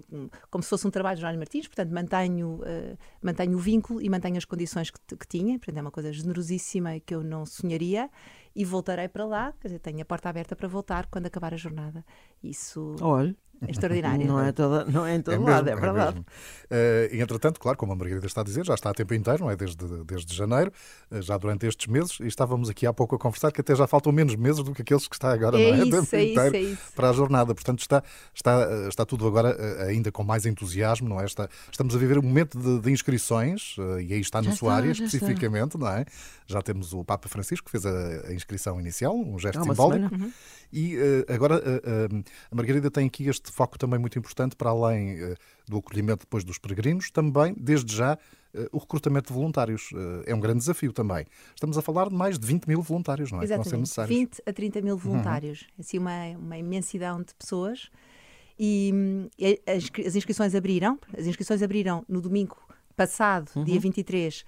como 0.50 0.64
se 0.64 0.70
fosse 0.70 0.88
um 0.88 0.92
trabalho 0.92 1.18
de 1.18 1.22
Jorge 1.22 1.38
Martins, 1.38 1.68
portanto, 1.68 1.92
mantenho, 1.92 2.62
uh, 2.62 2.98
mantenho 3.22 3.58
o 3.58 3.60
vínculo 3.60 4.02
e 4.02 4.10
mantenho 4.10 4.38
as 4.38 4.46
condições 4.46 4.90
que, 4.90 5.00
que, 5.16 5.28
tinha, 5.28 5.58
portanto, 5.60 5.78
é 5.78 5.81
uma 5.81 5.92
coisa 5.92 6.12
generosíssima 6.14 6.96
e 6.96 7.02
que 7.02 7.14
eu 7.14 7.24
não 7.24 7.46
sonharia, 7.46 8.10
e 8.56 8.64
voltarei 8.64 9.08
para 9.08 9.26
lá, 9.26 9.54
quer 9.60 9.68
dizer, 9.68 9.80
tenho 9.80 10.02
a 10.02 10.06
porta 10.06 10.30
aberta 10.30 10.56
para 10.56 10.68
voltar 10.68 11.08
quando 11.08 11.26
acabar 11.26 11.54
a 11.54 11.58
jornada. 11.58 12.06
Isso. 12.42 12.96
Olha. 13.02 13.36
É 13.67 13.71
extraordinário. 13.71 14.25
Não 14.25 14.39
é, 14.39 14.51
toda, 14.51 14.85
não 14.85 15.06
é 15.06 15.15
em 15.15 15.21
todo 15.21 15.35
é 15.35 15.38
lado, 15.38 15.65
mesmo, 15.65 15.77
é 15.77 15.81
verdade. 15.81 16.25
É 16.69 17.11
uh, 17.11 17.21
entretanto, 17.21 17.59
claro, 17.59 17.77
como 17.77 17.91
a 17.91 17.95
Margarida 17.95 18.25
está 18.25 18.41
a 18.41 18.44
dizer, 18.44 18.65
já 18.65 18.73
está 18.73 18.89
a 18.89 18.94
tempo 18.94 19.13
inteiro, 19.13 19.44
não 19.44 19.51
é? 19.51 19.56
Desde, 19.56 19.85
desde 20.06 20.33
janeiro, 20.33 20.71
uh, 21.11 21.21
já 21.21 21.38
durante 21.38 21.65
estes 21.65 21.88
meses, 21.88 22.19
e 22.19 22.27
estávamos 22.27 22.69
aqui 22.69 22.85
há 22.85 22.94
pouco 22.94 23.15
a 23.15 23.19
conversar 23.19 23.51
que 23.51 23.59
até 23.61 23.75
já 23.75 23.85
faltam 23.88 24.11
menos 24.11 24.35
meses 24.35 24.63
do 24.63 24.73
que 24.73 24.81
aqueles 24.81 25.07
que 25.07 25.15
está 25.15 25.33
agora, 25.33 25.59
é 25.59 25.71
não 25.71 25.77
é? 25.77 25.79
Isso, 25.89 25.91
tempo 25.91 26.15
é 26.15 26.23
inteiro 26.23 26.57
isso, 26.57 26.69
é 26.69 26.73
isso. 26.73 26.94
para 26.95 27.09
a 27.09 27.13
jornada. 27.13 27.53
Portanto, 27.53 27.79
está, 27.79 28.03
está, 28.33 28.61
eh, 28.61 28.88
está 28.88 29.06
tudo 29.06 29.27
agora 29.27 29.57
ainda 29.85 30.11
com 30.11 30.23
mais 30.23 30.45
entusiasmo, 30.45 31.09
não 31.09 31.19
é? 31.19 31.25
Está, 31.25 31.50
estamos 31.71 31.95
a 31.95 31.97
viver 31.97 32.17
um 32.17 32.21
momento 32.21 32.57
de, 32.57 32.79
de 32.79 32.91
inscrições, 32.91 33.77
uh, 33.77 34.00
e 34.00 34.13
aí 34.13 34.21
está 34.21 34.41
na 34.41 34.51
sua 34.51 34.75
área 34.75 34.91
especificamente, 34.91 35.75
está. 35.75 35.79
não 35.79 35.88
é? 35.97 36.06
Já 36.47 36.61
temos 36.61 36.94
o 36.94 37.03
Papa 37.03 37.27
Francisco 37.27 37.65
que 37.65 37.71
fez 37.71 37.85
a, 37.85 38.27
a 38.27 38.33
inscrição 38.33 38.79
inicial, 38.79 39.15
um 39.15 39.38
gesto 39.38 39.63
simbólico. 39.63 40.13
Uhum. 40.15 40.31
E 40.71 40.97
agora 41.27 41.56
a 42.51 42.56
Margarida 42.56 42.91
tem 42.91 43.07
aqui 43.07 43.27
este 43.27 43.49
foco 43.51 43.78
também 43.78 44.00
muito 44.00 44.18
importante 44.18 44.56
para 44.56 44.69
além 44.69 45.24
uh, 45.24 45.36
do 45.68 45.78
acolhimento 45.78 46.22
depois 46.22 46.44
dos 46.44 46.57
peregrinos, 46.57 47.12
também, 47.12 47.56
desde 47.57 47.96
já, 47.96 48.16
uh, 48.16 48.68
o 48.72 48.78
recrutamento 48.78 49.28
de 49.28 49.34
voluntários. 49.34 49.92
Uh, 49.92 50.24
é 50.25 50.36
um 50.36 50.40
grande 50.40 50.60
desafio 50.60 50.94
também. 50.94 51.25
Estamos 51.54 51.78
a 51.78 51.81
falar 51.81 52.10
de 52.10 52.16
mais 52.16 52.38
de 52.38 52.46
20 52.46 52.66
mil 52.66 52.81
voluntários, 52.81 53.31
não 53.31 53.42
é? 53.42 53.44
Exatamente, 53.44 53.69
que 53.69 53.75
vão 53.75 53.86
ser 53.86 54.04
necessários. 54.04 54.19
20 54.19 54.42
a 54.46 54.54
30 54.54 54.81
mil 54.81 54.98
voluntários. 54.98 55.62
Uhum. 55.62 55.68
Assim, 55.80 55.98
uma, 55.98 56.28
uma 56.38 56.57
imensidão 56.57 57.22
de 57.22 57.34
pessoas. 57.36 57.90
E, 58.60 58.94
e 59.38 59.62
as, 59.66 59.90
as, 60.06 60.16
inscrições 60.16 60.54
abriram, 60.54 61.00
as 61.18 61.25
inscrições 61.25 61.62
abriram 61.63 62.04
no 62.10 62.19
domingo 62.19 62.57
passado, 62.95 63.50
uhum. 63.56 63.63
dia 63.63 63.80
23, 63.80 64.44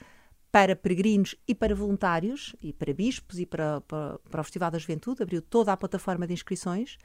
para 0.51 0.75
peregrinos 0.75 1.35
e 1.47 1.55
para 1.55 1.73
voluntários, 1.73 2.53
e 2.61 2.73
para 2.73 2.93
bispos 2.93 3.39
e 3.39 3.45
para, 3.45 3.79
para, 3.81 4.19
para 4.29 4.41
o 4.41 4.43
Festival 4.43 4.69
da 4.69 4.77
Juventude, 4.77 5.23
abriu 5.23 5.41
toda 5.41 5.71
a 5.71 5.77
plataforma 5.77 6.27
de 6.27 6.33
inscrições. 6.33 6.97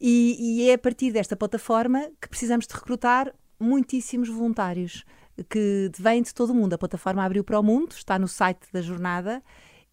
E, 0.00 0.36
e 0.64 0.70
é 0.70 0.74
a 0.74 0.78
partir 0.78 1.12
desta 1.12 1.36
plataforma 1.36 2.10
que 2.20 2.28
precisamos 2.28 2.66
de 2.66 2.74
recrutar 2.74 3.32
muitíssimos 3.58 4.28
voluntários 4.28 5.04
que 5.48 5.90
vêm 5.98 6.22
de 6.22 6.34
todo 6.34 6.50
o 6.50 6.54
mundo. 6.54 6.74
A 6.74 6.78
plataforma 6.78 7.24
abriu 7.24 7.42
para 7.42 7.58
o 7.58 7.62
mundo, 7.62 7.92
está 7.92 8.18
no 8.18 8.28
site 8.28 8.66
da 8.72 8.80
jornada 8.80 9.42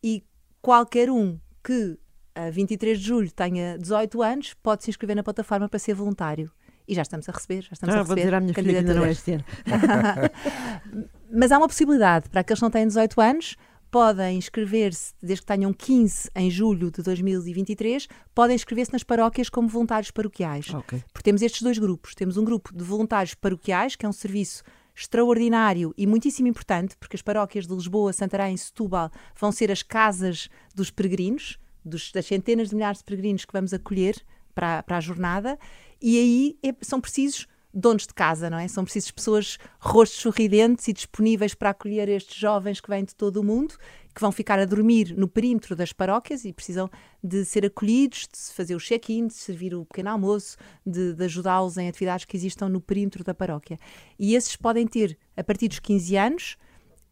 e 0.03 0.23
qualquer 0.61 1.09
um 1.09 1.39
que 1.63 1.97
a 2.35 2.49
23 2.49 2.99
de 2.99 3.05
julho 3.05 3.31
tenha 3.31 3.77
18 3.77 4.21
anos 4.21 4.53
pode 4.55 4.83
se 4.83 4.89
inscrever 4.89 5.15
na 5.15 5.23
plataforma 5.23 5.67
para 5.67 5.79
ser 5.79 5.93
voluntário. 5.93 6.51
E 6.87 6.95
já 6.95 7.03
estamos 7.03 7.27
a 7.29 7.31
receber, 7.31 7.61
já 7.61 7.73
estamos 7.73 7.95
ah, 7.95 7.99
a 7.99 8.01
receber. 8.01 8.07
Vou 8.07 8.15
dizer 8.15 8.33
à 8.33 8.39
minha 8.39 8.53
filha 8.53 8.71
que 8.71 8.77
ainda 8.79 8.93
não 8.93 9.05
é 9.05 9.11
este 9.11 9.33
ano. 9.33 9.45
Mas 11.31 11.51
há 11.51 11.57
uma 11.57 11.67
possibilidade 11.67 12.29
para 12.29 12.41
aqueles 12.41 12.59
que 12.59 12.63
não 12.63 12.71
têm 12.71 12.87
18 12.87 13.21
anos 13.21 13.55
podem 13.91 14.37
inscrever-se, 14.37 15.13
desde 15.21 15.41
que 15.41 15.47
tenham 15.47 15.73
15 15.73 16.31
em 16.33 16.49
julho 16.49 16.89
de 16.89 17.03
2023, 17.03 18.07
podem 18.33 18.55
inscrever-se 18.55 18.93
nas 18.93 19.03
paróquias 19.03 19.49
como 19.49 19.67
voluntários 19.67 20.09
paroquiais. 20.09 20.73
Okay. 20.73 21.03
Porque 21.11 21.23
temos 21.23 21.41
estes 21.41 21.61
dois 21.61 21.77
grupos. 21.77 22.15
Temos 22.15 22.37
um 22.37 22.45
grupo 22.45 22.73
de 22.73 22.83
voluntários 22.83 23.35
paroquiais, 23.35 23.97
que 23.97 24.05
é 24.05 24.09
um 24.09 24.13
serviço 24.13 24.63
extraordinário 24.95 25.93
e 25.97 26.07
muitíssimo 26.07 26.47
importante, 26.47 26.95
porque 26.97 27.15
as 27.15 27.21
paróquias 27.21 27.67
de 27.67 27.73
Lisboa, 27.73 28.13
Santarém 28.13 28.55
e 28.55 28.57
Setúbal 28.57 29.11
vão 29.37 29.51
ser 29.51 29.71
as 29.71 29.83
casas 29.83 30.49
dos 30.73 30.89
peregrinos, 30.89 31.59
dos, 31.83 32.11
das 32.11 32.25
centenas 32.25 32.69
de 32.69 32.75
milhares 32.75 32.99
de 32.99 33.03
peregrinos 33.03 33.45
que 33.45 33.53
vamos 33.53 33.73
acolher 33.73 34.15
para, 34.55 34.83
para 34.83 34.97
a 34.97 35.01
jornada, 35.01 35.57
e 36.01 36.17
aí 36.17 36.59
é, 36.63 36.75
são 36.81 36.99
precisos 37.01 37.47
donos 37.73 38.05
de 38.05 38.13
casa, 38.13 38.49
não 38.49 38.57
é? 38.57 38.67
São 38.67 38.83
precisos 38.83 39.11
pessoas 39.11 39.57
rostos 39.79 40.19
sorridentes 40.19 40.87
e 40.87 40.93
disponíveis 40.93 41.53
para 41.53 41.69
acolher 41.69 42.09
estes 42.09 42.35
jovens 42.35 42.81
que 42.81 42.89
vêm 42.89 43.03
de 43.03 43.15
todo 43.15 43.37
o 43.37 43.43
mundo, 43.43 43.75
que 44.13 44.21
vão 44.21 44.31
ficar 44.31 44.59
a 44.59 44.65
dormir 44.65 45.15
no 45.17 45.27
perímetro 45.27 45.75
das 45.75 45.93
paróquias 45.93 46.43
e 46.43 46.51
precisam 46.51 46.89
de 47.23 47.45
ser 47.45 47.65
acolhidos, 47.65 48.27
de 48.31 48.53
fazer 48.53 48.75
o 48.75 48.79
check-in, 48.79 49.27
de 49.27 49.33
servir 49.33 49.73
o 49.73 49.85
pequeno 49.85 50.09
almoço, 50.09 50.57
de, 50.85 51.13
de 51.13 51.23
ajudá-los 51.23 51.77
em 51.77 51.87
atividades 51.87 52.25
que 52.25 52.35
existam 52.35 52.67
no 52.67 52.81
perímetro 52.81 53.23
da 53.23 53.33
paróquia. 53.33 53.79
E 54.19 54.35
esses 54.35 54.55
podem 54.55 54.85
ter, 54.85 55.17
a 55.35 55.43
partir 55.43 55.69
dos 55.69 55.79
15 55.79 56.17
anos, 56.17 56.57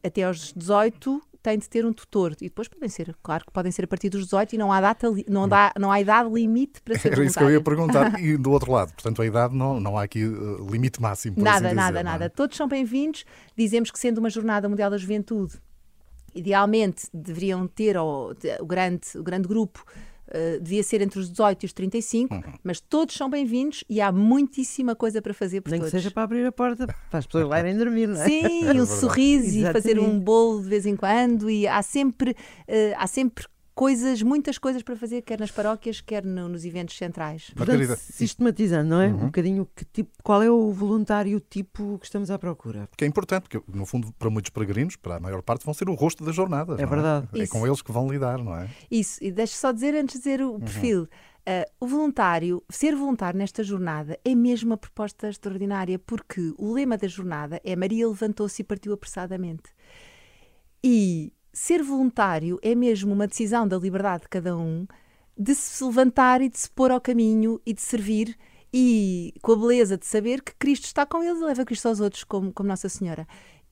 até 0.04 0.24
aos 0.24 0.54
18, 0.54 1.22
tem 1.42 1.58
de 1.58 1.70
ter 1.70 1.86
um 1.86 1.94
tutor. 1.94 2.34
E 2.42 2.46
depois 2.46 2.68
podem 2.68 2.90
ser, 2.90 3.16
claro 3.22 3.46
que 3.46 3.52
podem 3.52 3.72
ser 3.72 3.86
a 3.86 3.88
partir 3.88 4.10
dos 4.10 4.26
18 4.26 4.54
e 4.54 4.58
não 4.58 4.72
há, 4.72 4.82
data, 4.82 5.08
não 5.28 5.48
dá, 5.48 5.72
não 5.78 5.92
há 5.92 6.00
idade 6.00 6.30
limite 6.30 6.82
para 6.82 6.98
ser 6.98 7.12
Era 7.14 7.24
isso 7.24 7.38
que 7.38 7.44
eu 7.44 7.52
ia 7.52 7.62
perguntar. 7.62 8.10
E 8.20 8.38
do 8.38 8.52
outro 8.52 8.72
lado, 8.72 8.92
portanto, 8.94 9.22
a 9.22 9.26
idade 9.26 9.56
não, 9.56 9.80
não 9.80 9.98
há 9.98 10.04
aqui 10.04 10.26
uh, 10.26 10.70
limite 10.70 11.02
máximo. 11.02 11.36
Por 11.36 11.44
nada, 11.44 11.68
assim 11.68 11.76
nada, 11.76 11.92
dizer, 11.92 12.04
nada. 12.04 12.26
É? 12.26 12.30
Todos 12.30 12.58
são 12.58 12.68
bem-vindos. 12.68 13.24
Dizemos 13.56 13.92
que 13.92 14.00
sendo 14.00 14.18
uma 14.18 14.30
Jornada 14.30 14.68
Mundial 14.68 14.90
da 14.90 14.98
Juventude, 14.98 15.56
idealmente 16.36 17.08
deveriam 17.14 17.68
ter 17.68 17.98
o, 17.98 18.36
o, 18.60 18.66
grande, 18.66 19.08
o 19.16 19.24
grande 19.24 19.48
grupo 19.48 19.86
Uh, 20.30 20.62
devia 20.62 20.84
ser 20.84 21.02
entre 21.02 21.20
os 21.20 21.30
18 21.30 21.64
e 21.64 21.66
os 21.66 21.74
35, 21.74 22.34
uhum. 22.34 22.42
mas 22.64 22.80
todos 22.80 23.16
são 23.16 23.30
bem-vindos 23.30 23.84
e 23.90 24.00
há 24.00 24.12
muitíssima 24.12 24.96
coisa 24.96 25.22
para 25.22 25.34
fazer 25.34 25.62
por 25.62 25.72
Nem 25.72 25.80
todos. 25.80 25.92
que 25.92 25.98
seja 25.98 26.12
para 26.12 26.24
abrir 26.24 26.46
a 26.46 26.52
porta 26.52 26.86
para 26.86 27.20
as 27.20 27.26
pessoas 27.26 27.48
lá 27.48 27.60
irem 27.60 27.76
dormir, 27.76 28.08
não 28.08 28.22
é? 28.22 28.26
Sim, 28.26 28.66
é 28.70 28.74
um 28.74 28.86
sorriso 28.86 29.58
e 29.58 29.74
fazer 29.74 30.00
um 30.00 30.20
bolo 30.20 30.62
de 30.62 30.70
vez 30.70 30.86
em 30.86 30.96
quando 30.96 31.50
e 31.50 31.68
há 31.68 31.82
sempre, 31.82 32.32
uh, 32.32 32.96
há 32.98 33.08
sempre 33.08 33.46
coisas, 33.80 34.22
muitas 34.22 34.58
coisas 34.58 34.84
para 34.84 34.94
fazer, 34.98 35.22
quer 35.22 35.40
nas 35.40 35.52
paróquias, 35.52 36.02
quer 36.02 36.26
no, 36.26 36.50
nos 36.50 36.66
eventos 36.66 36.98
centrais. 36.98 37.50
Portanto, 37.56 37.96
sistematizando, 37.96 38.90
não 38.90 39.00
é? 39.00 39.08
Uhum. 39.08 39.14
Um 39.14 39.26
bocadinho 39.28 39.66
que 39.74 39.86
tipo, 39.86 40.12
qual 40.22 40.44
é 40.44 40.52
o 40.52 40.70
voluntário 40.70 41.40
tipo 41.40 41.98
que 41.98 42.06
estamos 42.06 42.30
à 42.30 42.38
procura? 42.38 42.88
Porque 42.88 43.06
é 43.06 43.08
importante, 43.08 43.44
porque 43.44 43.62
no 43.74 43.86
fundo, 43.86 44.12
para 44.20 44.30
muitos 44.30 44.50
peregrinos, 44.50 44.98
para 44.98 45.16
a 45.16 45.20
maior 45.22 45.42
parte, 45.42 45.64
vão 45.64 45.74
ser 45.74 45.88
o 45.88 45.94
rosto 45.94 46.26
da 46.26 46.34
jornada. 46.34 46.74
É 46.74 46.86
verdade. 46.86 47.30
É? 47.34 47.44
é? 47.44 47.48
com 47.48 47.66
eles 47.66 47.82
que 47.82 47.90
vão 47.90 48.12
lidar, 48.12 48.44
não 48.44 48.54
é? 48.54 48.68
Isso, 48.92 49.24
e 49.24 49.32
deixa 49.32 49.56
só 49.56 49.72
dizer 49.72 49.96
antes 49.96 50.16
de 50.16 50.24
dizer 50.24 50.42
o 50.42 50.52
uhum. 50.52 50.60
perfil. 50.60 51.04
Uh, 51.04 51.64
o 51.80 51.88
voluntário, 51.88 52.62
ser 52.70 52.94
voluntário 52.98 53.38
nesta 53.38 53.64
jornada 53.64 54.20
é 54.26 54.36
mesmo 54.36 54.72
uma 54.72 54.78
proposta 54.78 55.30
extraordinária, 55.30 55.98
porque 55.98 56.54
o 56.58 56.74
lema 56.74 56.98
da 56.98 57.08
jornada 57.08 57.62
é 57.64 57.78
Maria 57.78 58.10
levantou-se 58.10 58.62
e 58.62 58.66
partiu 58.66 58.92
apressadamente. 58.92 59.72
E 60.84 61.32
ser 61.54 61.84
voluntário 61.84 62.60
é 62.62 62.76
mesmo 62.76 63.14
uma 63.14 63.28
decisão 63.28 63.68
da 63.68 63.78
liberdade 63.78 64.24
de 64.24 64.30
cada 64.30 64.56
um 64.56 64.88
de 65.38 65.56
se 65.56 65.84
levantar 65.84 66.42
e 66.42 66.50
de 66.50 66.60
se 66.60 66.70
pôr 66.70 66.92
ao 66.92 67.00
caminho 67.00 67.62
e 67.66 67.74
de 67.74 67.82
servir 67.82 68.38
e 68.74 69.34
com 69.42 69.54
a 69.54 69.56
beleza 69.56 69.98
de 69.98 70.06
saber 70.06 70.42
que 70.42 70.54
Cristo 70.60 70.86
está 70.86 71.06
com 71.06 71.24
eles 71.24 71.40
e 71.42 71.46
leva 71.46 71.66
Cristo 71.66 71.88
aos 71.88 72.00
outros, 72.00 72.24
como, 72.24 72.52
como 72.52 72.68
Nossa 72.68 72.90
Senhora. 72.90 73.26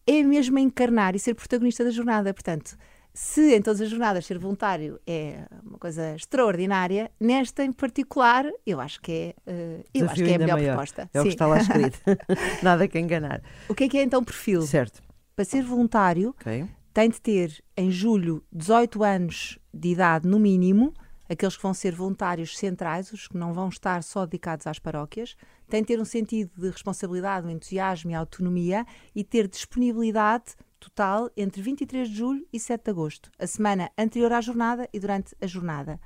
É 0.08 0.24
mesmo 0.24 0.58
encarnar 0.58 1.16
e 1.16 1.20
ser 1.20 1.36
protagonista 1.36 1.84
da 1.84 1.92
jornada. 1.92 2.34
Portanto, 2.34 2.78
se 3.14 3.54
em 3.54 3.62
todas 3.62 3.82
as 3.82 3.90
jornadas 3.90 4.26
ser 4.26 4.40
voluntário 4.40 5.00
é 5.06 5.46
uma 5.64 5.78
coisa 5.78 6.16
extraordinária, 6.16 7.12
nesta 7.20 7.66
em 7.66 7.74
particular, 7.74 8.46
eu 8.66 8.80
acho 8.80 9.02
que 9.02 9.12
é, 9.12 9.52
uh, 9.52 9.84
eu 9.94 10.06
acho 10.06 10.24
que 10.24 10.32
é 10.32 10.36
a 10.36 10.40
melhor 10.40 10.56
maior. 10.56 10.72
proposta. 10.72 11.10
É 11.14 11.20
o 11.20 11.24
que 11.24 11.30
está 11.30 11.46
lá 11.46 11.58
escrito. 11.58 12.00
Nada 12.64 12.88
que 12.88 12.98
enganar. 12.98 13.42
O 13.68 13.76
que 13.76 13.84
é 13.84 13.90
que 13.90 13.98
é 13.98 14.04
então 14.04 14.24
perfil? 14.24 14.62
Certo. 14.62 15.04
Para 15.36 15.46
ser 15.46 15.62
voluntário, 15.64 16.30
okay 16.30 16.66
tem 16.98 17.12
de 17.12 17.22
ter 17.22 17.64
em 17.78 17.92
julho 17.92 18.44
18 18.52 19.04
anos 19.04 19.60
de 19.72 19.90
idade 19.90 20.28
no 20.28 20.40
mínimo, 20.40 20.92
aqueles 21.30 21.56
que 21.56 21.62
vão 21.62 21.72
ser 21.72 21.94
voluntários 21.94 22.58
centrais, 22.58 23.14
os 23.14 23.28
que 23.28 23.38
não 23.38 23.54
vão 23.54 23.70
estar 23.70 24.02
só 24.02 24.26
dedicados 24.26 24.66
às 24.66 24.80
paróquias, 24.80 25.36
tem 25.70 25.82
de 25.82 25.90
ter 25.90 26.02
um 26.02 26.06
sentido 26.06 26.50
de 26.58 26.72
responsabilidade, 26.72 27.46
um 27.46 27.52
entusiasmo 27.52 28.10
e 28.10 28.16
autonomia 28.16 28.84
e 29.16 29.24
ter 29.24 29.48
disponibilidade 29.48 30.56
total 30.80 31.30
entre 31.38 31.62
23 31.62 32.10
de 32.10 32.16
julho 32.16 32.48
e 32.52 32.60
7 32.60 32.86
de 32.86 32.90
agosto, 32.90 33.30
a 33.38 33.46
semana 33.46 33.92
anterior 33.96 34.34
à 34.34 34.42
jornada 34.42 34.90
e 34.92 35.00
durante 35.00 35.36
a 35.40 35.46
jornada. 35.46 36.00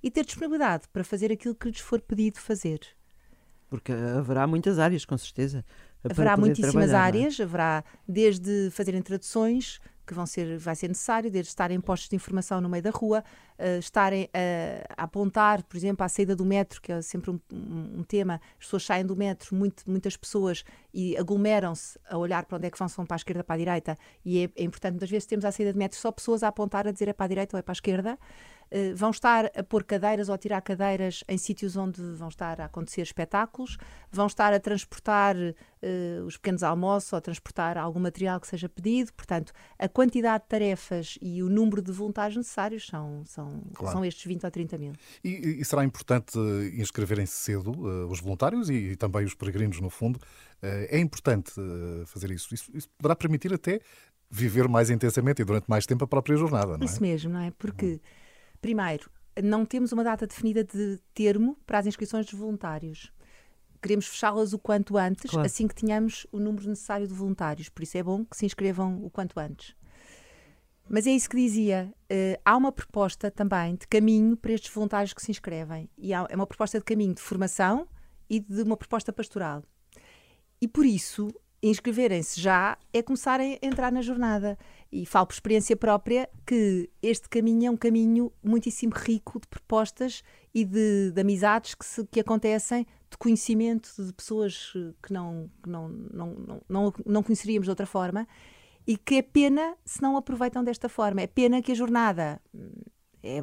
E 0.00 0.12
ter 0.12 0.24
disponibilidade 0.24 0.84
para 0.92 1.02
fazer 1.02 1.32
aquilo 1.32 1.56
que 1.56 1.66
lhes 1.66 1.80
for 1.80 2.00
pedido 2.00 2.38
fazer. 2.38 2.78
Porque 3.68 3.90
haverá 3.90 4.46
muitas 4.46 4.78
áreas, 4.78 5.04
com 5.04 5.18
certeza. 5.18 5.64
Haverá 6.04 6.36
muitíssimas 6.36 6.90
é? 6.90 6.94
áreas, 6.94 7.40
haverá 7.40 7.82
desde 8.06 8.70
fazerem 8.70 9.02
traduções, 9.02 9.80
que 10.06 10.14
vão 10.14 10.24
ser, 10.24 10.58
vai 10.58 10.76
ser 10.76 10.88
necessário, 10.88 11.30
desde 11.30 11.48
estarem 11.48 11.80
postos 11.80 12.08
de 12.08 12.16
informação 12.16 12.60
no 12.60 12.68
meio 12.68 12.82
da 12.82 12.90
rua, 12.90 13.24
uh, 13.58 13.78
estarem 13.78 14.28
a, 14.32 15.04
apontar, 15.04 15.62
por 15.64 15.76
exemplo, 15.76 16.04
à 16.04 16.08
saída 16.08 16.36
do 16.36 16.44
metro, 16.44 16.80
que 16.80 16.92
é 16.92 17.02
sempre 17.02 17.30
um, 17.30 17.40
um, 17.52 18.02
tema, 18.02 18.40
as 18.58 18.66
pessoas 18.66 18.84
saem 18.84 19.04
do 19.04 19.16
metro, 19.16 19.54
muito, 19.54 19.82
muitas 19.90 20.16
pessoas, 20.16 20.64
e 20.94 21.16
aglomeram-se 21.16 21.98
a 22.08 22.16
olhar 22.16 22.44
para 22.44 22.56
onde 22.56 22.66
é 22.66 22.70
que 22.70 22.78
vão, 22.78 22.88
se 22.88 22.96
vão 22.96 23.04
para 23.04 23.16
a 23.16 23.18
esquerda, 23.18 23.42
para 23.42 23.54
a 23.54 23.58
direita, 23.58 23.98
e 24.24 24.44
é, 24.44 24.50
é 24.56 24.64
importante, 24.64 24.92
muitas 24.92 25.10
vezes 25.10 25.26
temos 25.26 25.44
à 25.44 25.50
saída 25.50 25.72
de 25.72 25.78
metro 25.78 25.98
só 25.98 26.12
pessoas 26.12 26.42
a 26.42 26.48
apontar, 26.48 26.86
a 26.86 26.92
dizer 26.92 27.08
é 27.08 27.12
para 27.12 27.24
a 27.24 27.28
direita 27.28 27.56
ou 27.56 27.58
é 27.58 27.62
para 27.62 27.72
a 27.72 27.74
esquerda, 27.74 28.18
vão 28.94 29.10
estar 29.10 29.50
a 29.54 29.62
pôr 29.62 29.84
cadeiras 29.84 30.28
ou 30.28 30.34
a 30.34 30.38
tirar 30.38 30.60
cadeiras 30.60 31.22
em 31.28 31.38
sítios 31.38 31.76
onde 31.76 32.00
vão 32.14 32.28
estar 32.28 32.60
a 32.60 32.64
acontecer 32.64 33.02
espetáculos, 33.02 33.78
vão 34.10 34.26
estar 34.26 34.52
a 34.52 34.58
transportar 34.58 35.36
uh, 35.36 36.24
os 36.24 36.36
pequenos 36.36 36.62
almoços 36.62 37.12
ou 37.12 37.18
a 37.18 37.20
transportar 37.20 37.78
algum 37.78 38.00
material 38.00 38.40
que 38.40 38.46
seja 38.46 38.68
pedido. 38.68 39.12
Portanto, 39.12 39.52
a 39.78 39.88
quantidade 39.88 40.44
de 40.44 40.48
tarefas 40.48 41.18
e 41.22 41.42
o 41.42 41.48
número 41.48 41.80
de 41.80 41.92
voluntários 41.92 42.36
necessários 42.36 42.86
são, 42.86 43.22
são, 43.24 43.62
claro. 43.74 43.96
são 43.96 44.04
estes 44.04 44.24
20 44.24 44.44
ou 44.44 44.50
30 44.50 44.78
mil. 44.78 44.92
E, 45.22 45.60
e 45.60 45.64
será 45.64 45.84
importante 45.84 46.38
inscreverem-se 46.74 47.34
cedo 47.34 47.70
uh, 47.70 48.08
os 48.08 48.20
voluntários 48.20 48.68
e, 48.68 48.74
e, 48.74 48.96
também 48.96 49.24
os 49.24 49.34
peregrinos, 49.34 49.80
no 49.80 49.90
fundo. 49.90 50.18
é 50.62 50.98
importante 50.98 51.52
fazer 52.06 52.30
isso. 52.30 52.52
isso. 52.52 52.70
Isso 52.74 52.88
poderá 52.96 53.14
permitir 53.14 53.52
até 53.52 53.80
viver 54.28 54.68
mais 54.68 54.90
intensamente 54.90 55.42
e 55.42 55.44
durante 55.44 55.68
mais 55.68 55.86
tempo 55.86 56.04
a 56.04 56.06
própria 56.06 56.36
jornada, 56.36 56.76
não 56.76 56.82
é? 56.82 56.84
Isso 56.84 57.00
mesmo, 57.00 57.32
não 57.32 57.40
é? 57.40 57.50
Porque. 57.52 57.86
Uhum 57.86 58.25
Primeiro, 58.60 59.10
não 59.42 59.64
temos 59.64 59.92
uma 59.92 60.02
data 60.02 60.26
definida 60.26 60.64
de 60.64 60.98
termo 61.14 61.58
para 61.66 61.78
as 61.78 61.86
inscrições 61.86 62.26
dos 62.26 62.38
voluntários. 62.38 63.12
Queremos 63.80 64.06
fechá-las 64.06 64.52
o 64.52 64.58
quanto 64.58 64.96
antes, 64.96 65.30
claro. 65.30 65.46
assim 65.46 65.68
que 65.68 65.74
tenhamos 65.74 66.26
o 66.32 66.38
número 66.38 66.68
necessário 66.68 67.06
de 67.06 67.12
voluntários. 67.12 67.68
Por 67.68 67.82
isso 67.82 67.98
é 67.98 68.02
bom 68.02 68.24
que 68.24 68.36
se 68.36 68.46
inscrevam 68.46 69.04
o 69.04 69.10
quanto 69.10 69.38
antes. 69.38 69.74
Mas 70.88 71.06
é 71.06 71.10
isso 71.10 71.28
que 71.28 71.36
dizia. 71.36 71.92
Uh, 72.10 72.40
há 72.44 72.56
uma 72.56 72.72
proposta 72.72 73.30
também 73.30 73.74
de 73.74 73.86
caminho 73.86 74.36
para 74.36 74.52
estes 74.52 74.72
voluntários 74.72 75.12
que 75.12 75.22
se 75.22 75.30
inscrevem. 75.30 75.90
E 75.98 76.14
há, 76.14 76.26
é 76.28 76.36
uma 76.36 76.46
proposta 76.46 76.78
de 76.78 76.84
caminho 76.84 77.14
de 77.14 77.20
formação 77.20 77.86
e 78.30 78.40
de 78.40 78.62
uma 78.62 78.76
proposta 78.76 79.12
pastoral. 79.12 79.62
E 80.60 80.66
por 80.66 80.86
isso, 80.86 81.28
inscreverem-se 81.62 82.40
já 82.40 82.78
é 82.92 83.02
começarem 83.02 83.58
a 83.60 83.66
entrar 83.66 83.92
na 83.92 84.00
jornada. 84.00 84.58
E 84.90 85.04
falo 85.04 85.26
por 85.26 85.34
experiência 85.34 85.76
própria 85.76 86.28
que 86.46 86.88
este 87.02 87.28
caminho 87.28 87.66
é 87.66 87.70
um 87.70 87.76
caminho 87.76 88.32
muitíssimo 88.42 88.92
rico 88.94 89.40
de 89.40 89.46
propostas 89.48 90.22
e 90.54 90.64
de, 90.64 91.10
de 91.10 91.20
amizades 91.20 91.74
que, 91.74 91.84
se, 91.84 92.06
que 92.06 92.20
acontecem, 92.20 92.86
de 93.10 93.16
conhecimento 93.18 93.90
de 93.98 94.12
pessoas 94.12 94.72
que 95.02 95.12
não, 95.12 95.50
que 95.62 95.68
não, 95.68 95.88
não, 95.88 96.34
não, 96.34 96.62
não, 96.68 96.94
não 97.04 97.22
conheceríamos 97.22 97.66
de 97.66 97.70
outra 97.70 97.86
forma 97.86 98.26
e 98.86 98.96
que 98.96 99.16
é 99.16 99.22
pena 99.22 99.76
se 99.84 100.00
não 100.00 100.16
aproveitam 100.16 100.62
desta 100.62 100.88
forma. 100.88 101.20
É 101.20 101.26
pena 101.26 101.60
que 101.60 101.72
a 101.72 101.74
jornada 101.74 102.40
hum, 102.54 102.70
é, 103.22 103.40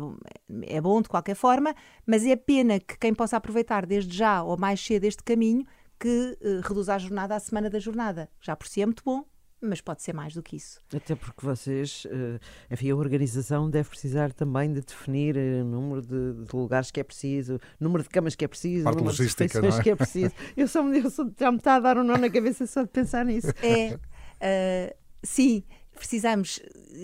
é 0.76 0.82
bom 0.82 1.02
de 1.02 1.10
qualquer 1.10 1.36
forma, 1.36 1.76
mas 2.06 2.26
é 2.26 2.36
pena 2.36 2.80
que 2.80 2.98
quem 2.98 3.14
possa 3.14 3.38
aproveitar 3.38 3.86
desde 3.86 4.16
já 4.16 4.42
ou 4.42 4.58
mais 4.58 4.84
cedo 4.84 5.04
este 5.04 5.24
caminho 5.24 5.66
que 6.00 6.38
uh, 6.42 6.68
reduz 6.68 6.90
a 6.90 6.98
jornada 6.98 7.36
à 7.36 7.40
semana 7.40 7.70
da 7.70 7.80
jornada. 7.80 8.30
Já 8.42 8.56
por 8.56 8.68
si 8.68 8.82
é 8.82 8.86
muito 8.86 9.04
bom, 9.04 9.26
mas 9.64 9.82
pode 9.82 10.02
ser 10.02 10.14
mais 10.14 10.34
do 10.34 10.44
que 10.44 10.56
isso. 10.56 10.80
Até 10.94 11.16
porque 11.16 11.46
vocês, 11.46 12.06
uh, 12.06 12.40
enfim, 12.70 12.92
a 12.92 12.96
organização 12.96 13.70
deve 13.70 13.90
precisar 13.90 14.34
também 14.34 14.72
de 14.72 14.82
definir 14.82 15.36
o 15.36 15.40
uh, 15.40 15.64
número 15.64 16.02
de, 16.02 16.46
de, 16.46 16.56
lugares 16.56 16.92
que 16.92 17.00
é 17.00 17.04
preciso, 17.04 17.60
número 17.80 18.04
de 18.04 18.10
camas 18.10 18.36
que 18.36 18.46
é 18.46 18.48
preciso, 18.48 18.84
Parte 18.84 18.98
número 18.98 19.16
de 19.16 19.24
refeições 19.24 19.80
é? 19.80 19.84
que 19.84 19.90
é 19.90 19.96
preciso. 19.96 20.34
Eu, 20.56 20.68
só, 20.68 20.84
eu 20.88 21.10
só, 21.10 21.26
já 21.40 21.52
me 21.52 21.58
está 21.58 21.76
a 21.76 21.80
dar 21.80 21.98
um 21.98 22.04
nó 22.04 22.18
na 22.18 22.30
cabeça 22.30 22.68
só 22.68 22.84
de 22.84 22.90
pensar 22.90 23.26
nisso. 23.26 23.48
É, 23.62 23.96
uh, 23.96 24.96
sim, 25.24 25.64
precisamos, 25.96 26.60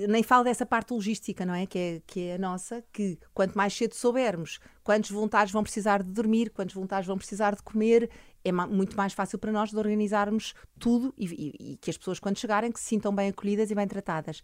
nem 0.07 0.23
falo 0.23 0.43
dessa 0.43 0.65
parte 0.65 0.93
logística, 0.93 1.45
não 1.45 1.53
é? 1.53 1.65
Que, 1.65 1.79
é? 1.79 2.01
que 2.05 2.21
é 2.27 2.35
a 2.35 2.37
nossa, 2.37 2.83
que 2.91 3.17
quanto 3.33 3.55
mais 3.55 3.73
cedo 3.73 3.95
soubermos 3.95 4.59
quantos 4.83 5.11
voluntários 5.11 5.51
vão 5.51 5.61
precisar 5.61 6.01
de 6.01 6.09
dormir, 6.09 6.49
quantos 6.49 6.73
voluntários 6.73 7.05
vão 7.05 7.15
precisar 7.15 7.55
de 7.55 7.61
comer, 7.61 8.09
é 8.43 8.51
muito 8.51 8.95
mais 8.95 9.13
fácil 9.13 9.37
para 9.37 9.51
nós 9.51 9.69
de 9.69 9.77
organizarmos 9.77 10.53
tudo 10.77 11.13
e, 11.17 11.25
e, 11.25 11.73
e 11.73 11.77
que 11.77 11.89
as 11.89 11.97
pessoas, 11.97 12.19
quando 12.19 12.37
chegarem, 12.37 12.71
que 12.71 12.79
se 12.79 12.85
sintam 12.85 13.13
bem 13.13 13.29
acolhidas 13.29 13.69
e 13.71 13.75
bem 13.75 13.87
tratadas. 13.87 14.41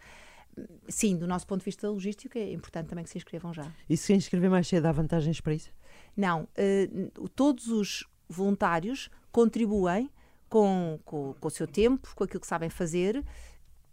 Sim, 0.88 1.18
do 1.18 1.28
nosso 1.28 1.46
ponto 1.46 1.60
de 1.60 1.66
vista 1.66 1.90
logístico, 1.90 2.38
é 2.38 2.52
importante 2.52 2.88
também 2.88 3.04
que 3.04 3.10
se 3.10 3.18
inscrevam 3.18 3.54
já. 3.54 3.70
E 3.90 3.98
se 3.98 4.14
inscrever 4.14 4.50
mais 4.50 4.68
cedo, 4.68 4.86
há 4.86 4.92
vantagens 4.92 5.42
para 5.42 5.54
isso? 5.54 5.72
Não. 6.16 6.48
Uh, 6.58 7.30
todos 7.30 7.68
os 7.68 8.06
voluntários 8.30 9.10
contribuem 9.32 10.10
com, 10.48 11.00
com, 11.04 11.34
com, 11.40 11.48
o 11.48 11.52
seu 11.52 11.68
tempo, 11.68 12.14
com 12.16 12.24
aquilo 12.24 12.40
que 12.40 12.48
sabem 12.48 12.70
fazer. 12.70 13.18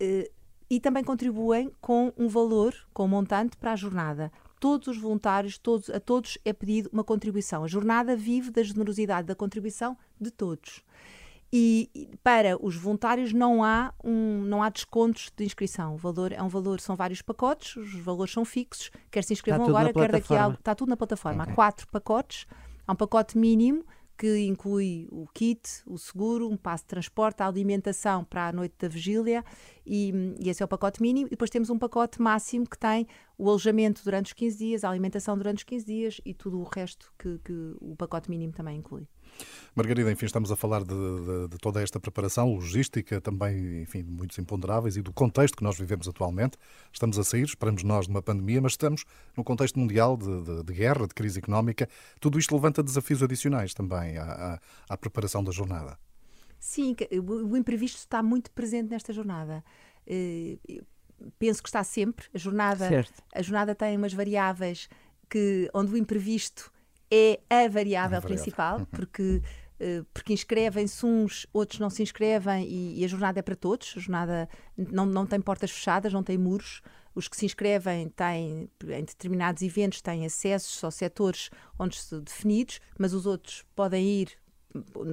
Uh, 0.01 0.31
e 0.71 0.81
também 0.81 1.05
contribuem 1.05 1.71
com 1.83 2.13
um 2.17 2.29
valor, 2.29 2.75
com 2.95 3.05
um 3.05 3.09
montante 3.09 3.59
para 3.59 3.73
a 3.73 3.77
jornada. 3.77 4.33
Todos 4.63 4.87
os 4.87 4.97
voluntários, 4.97 5.59
todos, 5.59 5.91
a 5.91 5.99
todos 5.99 6.39
é 6.45 6.53
pedido 6.53 6.89
uma 6.93 7.03
contribuição. 7.03 7.65
A 7.65 7.67
jornada 7.67 8.15
vive 8.15 8.49
da 8.49 8.63
generosidade 8.63 9.27
da 9.27 9.35
contribuição 9.35 9.99
de 10.21 10.31
todos. 10.31 10.85
E 11.53 12.09
para 12.23 12.57
os 12.65 12.77
voluntários 12.77 13.33
não 13.33 13.65
há, 13.65 13.93
um, 14.05 14.41
não 14.43 14.63
há 14.63 14.69
descontos 14.69 15.33
de 15.37 15.45
inscrição. 15.45 15.97
O 15.97 15.99
valor 15.99 16.31
é 16.31 16.41
um 16.41 16.47
valor, 16.47 16.79
são 16.79 16.95
vários 16.95 17.21
pacotes, 17.21 17.75
os 17.75 17.93
valores 17.95 18.33
são 18.33 18.45
fixos, 18.45 18.93
quer 19.11 19.25
se 19.25 19.33
inscrevam 19.33 19.67
agora, 19.67 19.93
quer 19.93 20.13
daqui 20.13 20.33
a 20.33 20.45
algo. 20.45 20.57
Está 20.57 20.77
tudo 20.77 20.91
na 20.91 20.97
plataforma. 20.97 21.43
Okay. 21.43 21.53
Há 21.53 21.57
quatro 21.57 21.89
pacotes, 21.89 22.47
há 22.87 22.93
um 22.93 22.97
pacote 22.97 23.37
mínimo 23.37 23.85
que 24.23 24.47
inclui 24.47 25.09
o 25.11 25.27
kit, 25.35 25.69
o 25.85 25.99
seguro, 25.99 26.49
um 26.49 26.57
passo 26.57 26.85
de 26.85 26.91
transporte, 26.91 27.43
a 27.43 27.49
alimentação 27.49 28.23
para 28.23 28.47
a 28.47 28.53
noite 28.53 28.77
da 28.79 28.87
vigília 28.87 29.45
e, 29.85 30.13
e, 30.39 30.49
esse 30.49 30.63
é 30.63 30.65
o 30.65 30.69
pacote 30.69 31.03
mínimo. 31.03 31.27
E 31.27 31.31
depois 31.31 31.51
temos 31.51 31.71
um 31.71 31.77
pacote 31.77 32.23
máximo 32.23 32.65
que 32.65 32.79
tem 32.79 33.09
o 33.37 33.49
alojamento 33.49 34.01
durante 34.05 34.27
os 34.27 34.33
15 34.33 34.59
dias, 34.59 34.85
a 34.85 34.91
alimentação 34.91 35.37
durante 35.37 35.59
os 35.59 35.65
15 35.65 35.85
dias 35.85 36.21
e 36.25 36.33
tudo 36.33 36.61
o 36.61 36.63
resto 36.63 37.13
que, 37.19 37.37
que 37.45 37.75
o 37.81 37.97
pacote 37.97 38.31
mínimo 38.31 38.53
também 38.53 38.79
inclui. 38.79 39.09
Margarida, 39.75 40.13
enfim, 40.13 40.27
estamos 40.27 40.53
a 40.53 40.57
falar 40.57 40.85
de, 40.85 40.95
de, 40.95 41.49
de, 41.49 41.59
toda 41.59 41.83
esta 41.83 41.99
preparação, 41.99 42.53
logística, 42.55 43.21
também, 43.21 43.83
enfim, 43.83 44.03
muitos 44.03 44.39
imponderáveis 44.39 44.97
e 44.97 45.03
do 45.03 45.13
contexto 45.13 45.57
que 45.57 45.65
nós 45.65 45.79
vivemos 45.79 46.07
atualmente. 46.07 46.59
Estamos 46.93 47.19
a 47.19 47.25
sair, 47.25 47.45
esperamos 47.45 47.83
nós, 47.83 48.07
de 48.07 48.11
uma 48.11 48.21
pandemia, 48.21 48.61
mas 48.61 48.73
estamos 48.73 49.05
num 49.37 49.43
contexto 49.43 49.79
mundial 49.79 50.17
de, 50.17 50.63
de 50.63 50.73
guerra, 50.75 51.07
de 51.07 51.15
crise 51.15 51.39
económica. 51.39 51.89
Tudo 52.21 52.39
isto 52.39 52.55
levanta 52.55 52.83
desafios 52.83 53.23
adicionais 53.23 53.73
também 53.73 54.19
à, 54.19 54.25
à, 54.25 54.61
à 54.91 54.97
preparação 54.97 55.43
da 55.43 55.51
jornada. 55.51 55.99
Sim, 56.59 56.95
o 57.11 57.57
imprevisto 57.57 57.97
está 57.97 58.23
muito 58.23 58.51
presente 58.51 58.91
nesta 58.91 59.13
jornada. 59.13 59.65
Eh, 60.07 60.59
penso 61.39 61.63
que 61.63 61.69
está 61.69 61.83
sempre. 61.83 62.27
A 62.35 62.39
jornada, 62.39 62.89
a 63.35 63.43
jornada 63.43 63.75
tem 63.75 63.97
umas 63.97 64.13
variáveis 64.13 64.89
que, 65.29 65.69
onde 65.73 65.93
o 65.93 65.97
imprevisto 65.97 66.71
é 67.13 67.41
a 67.51 67.69
variável, 67.69 68.19
é 68.19 68.21
principal, 68.21 68.79
uhum. 68.79 68.85
porque 68.87 69.43
eh, 69.83 70.05
porque 70.15 70.33
inscrevem-se 70.33 71.05
uns, 71.05 71.45
outros 71.53 71.81
não 71.81 71.91
se 71.91 72.05
inscrevem 72.05 72.65
e, 72.69 73.01
e, 73.01 73.05
a 73.05 73.09
jornada 73.09 73.41
é 73.41 73.43
para 73.43 73.57
todos. 73.57 73.95
A 73.97 74.01
jornada 74.01 74.49
não, 74.77 75.05
não 75.05 75.27
tem 75.27 75.41
portas 75.41 75.73
fechadas, 75.73 76.13
não 76.13 76.23
tem 76.23 76.39
muros. 76.39 76.81
Os 77.17 77.27
que 77.27 77.37
se 77.37 77.45
inscrevem 77.45 78.09
têm, 78.11 78.71
em 78.85 79.05
determinados 79.05 79.61
eventos, 79.61 80.01
têm 80.01 80.25
acessos 80.25 80.83
aos 80.85 80.95
setores 80.95 81.51
onde 81.77 81.97
se 81.97 82.21
definidos, 82.21 82.81
mas 82.97 83.13
os 83.13 83.27
outros 83.27 83.65
podem 83.75 84.23
ir 84.23 84.39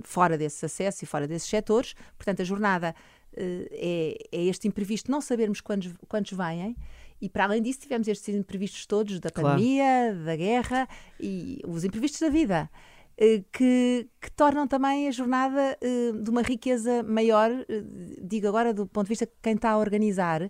fora 0.04 0.38
desses 0.38 0.64
acessos 0.64 1.02
e 1.02 1.06
fora 1.08 1.28
desses 1.28 1.50
setores. 1.50 1.96
Portanto, 2.16 2.44
a 2.44 2.46
jornada 2.46 2.96
uh, 3.34 3.68
é, 3.72 4.18
é, 4.32 4.44
este 4.46 4.68
imprevisto, 4.68 5.10
não 5.10 5.20
sabermos 5.20 5.62
quantos, 5.62 5.92
quantos 6.08 6.38
vêm. 6.38 6.78
E 7.22 7.30
para 7.30 7.46
além 7.46 7.62
disso, 7.62 7.80
tivemos 7.80 8.08
estes 8.08 8.34
imprevistos 8.36 8.86
todos 8.86 9.20
da 9.20 9.30
claro. 9.30 9.58
pandemia, 9.58 10.16
da 10.26 10.36
guerra 10.36 10.88
e 11.20 11.60
os 11.68 11.84
imprevistos 11.84 12.20
da 12.20 12.30
vida. 12.30 12.70
Uh, 13.22 13.44
que, 13.52 14.08
que, 14.22 14.32
tornam 14.32 14.66
também 14.66 15.08
a 15.08 15.12
jornada 15.12 15.78
uh, 15.84 16.24
de 16.24 16.30
uma 16.30 16.42
riqueza 16.42 17.04
maior, 17.04 17.52
digo 18.22 18.48
agora 18.48 18.74
do 18.74 18.88
ponto 18.88 19.06
de 19.06 19.10
vista 19.10 19.26
de 19.26 19.34
quem 19.42 19.56
está 19.56 19.72
a 19.72 19.78
organizar, 19.78 20.50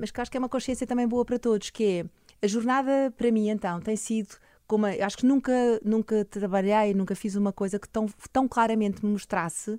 mas 0.00 0.10
que 0.10 0.18
acho 0.18 0.30
que 0.30 0.38
é 0.38 0.40
uma 0.40 0.48
consciência 0.48 0.86
também 0.86 1.06
boa 1.06 1.26
para 1.26 1.38
todos, 1.38 1.68
que 1.68 1.84
é 1.84 2.06
a 2.42 2.46
jornada 2.48 3.12
para 3.18 3.30
mim 3.30 3.50
então 3.50 3.80
tem 3.80 3.96
sido 3.96 4.34
como 4.66 4.86
acho 4.86 5.18
que 5.18 5.26
nunca 5.26 5.52
nunca 5.84 6.24
trabalhei, 6.24 6.94
nunca 6.94 7.14
fiz 7.14 7.36
uma 7.36 7.52
coisa 7.52 7.78
que 7.78 7.88
tão, 7.88 8.06
tão 8.32 8.48
claramente 8.48 9.04
me 9.04 9.12
mostrasse 9.12 9.78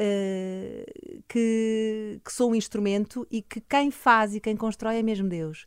uh, 0.00 1.22
que, 1.28 2.20
que 2.24 2.32
sou 2.32 2.50
um 2.50 2.54
instrumento 2.54 3.26
e 3.30 3.42
que 3.42 3.60
quem 3.60 3.90
faz 3.90 4.34
e 4.34 4.40
quem 4.40 4.56
constrói 4.56 4.98
é 4.98 5.02
mesmo 5.02 5.28
Deus. 5.28 5.66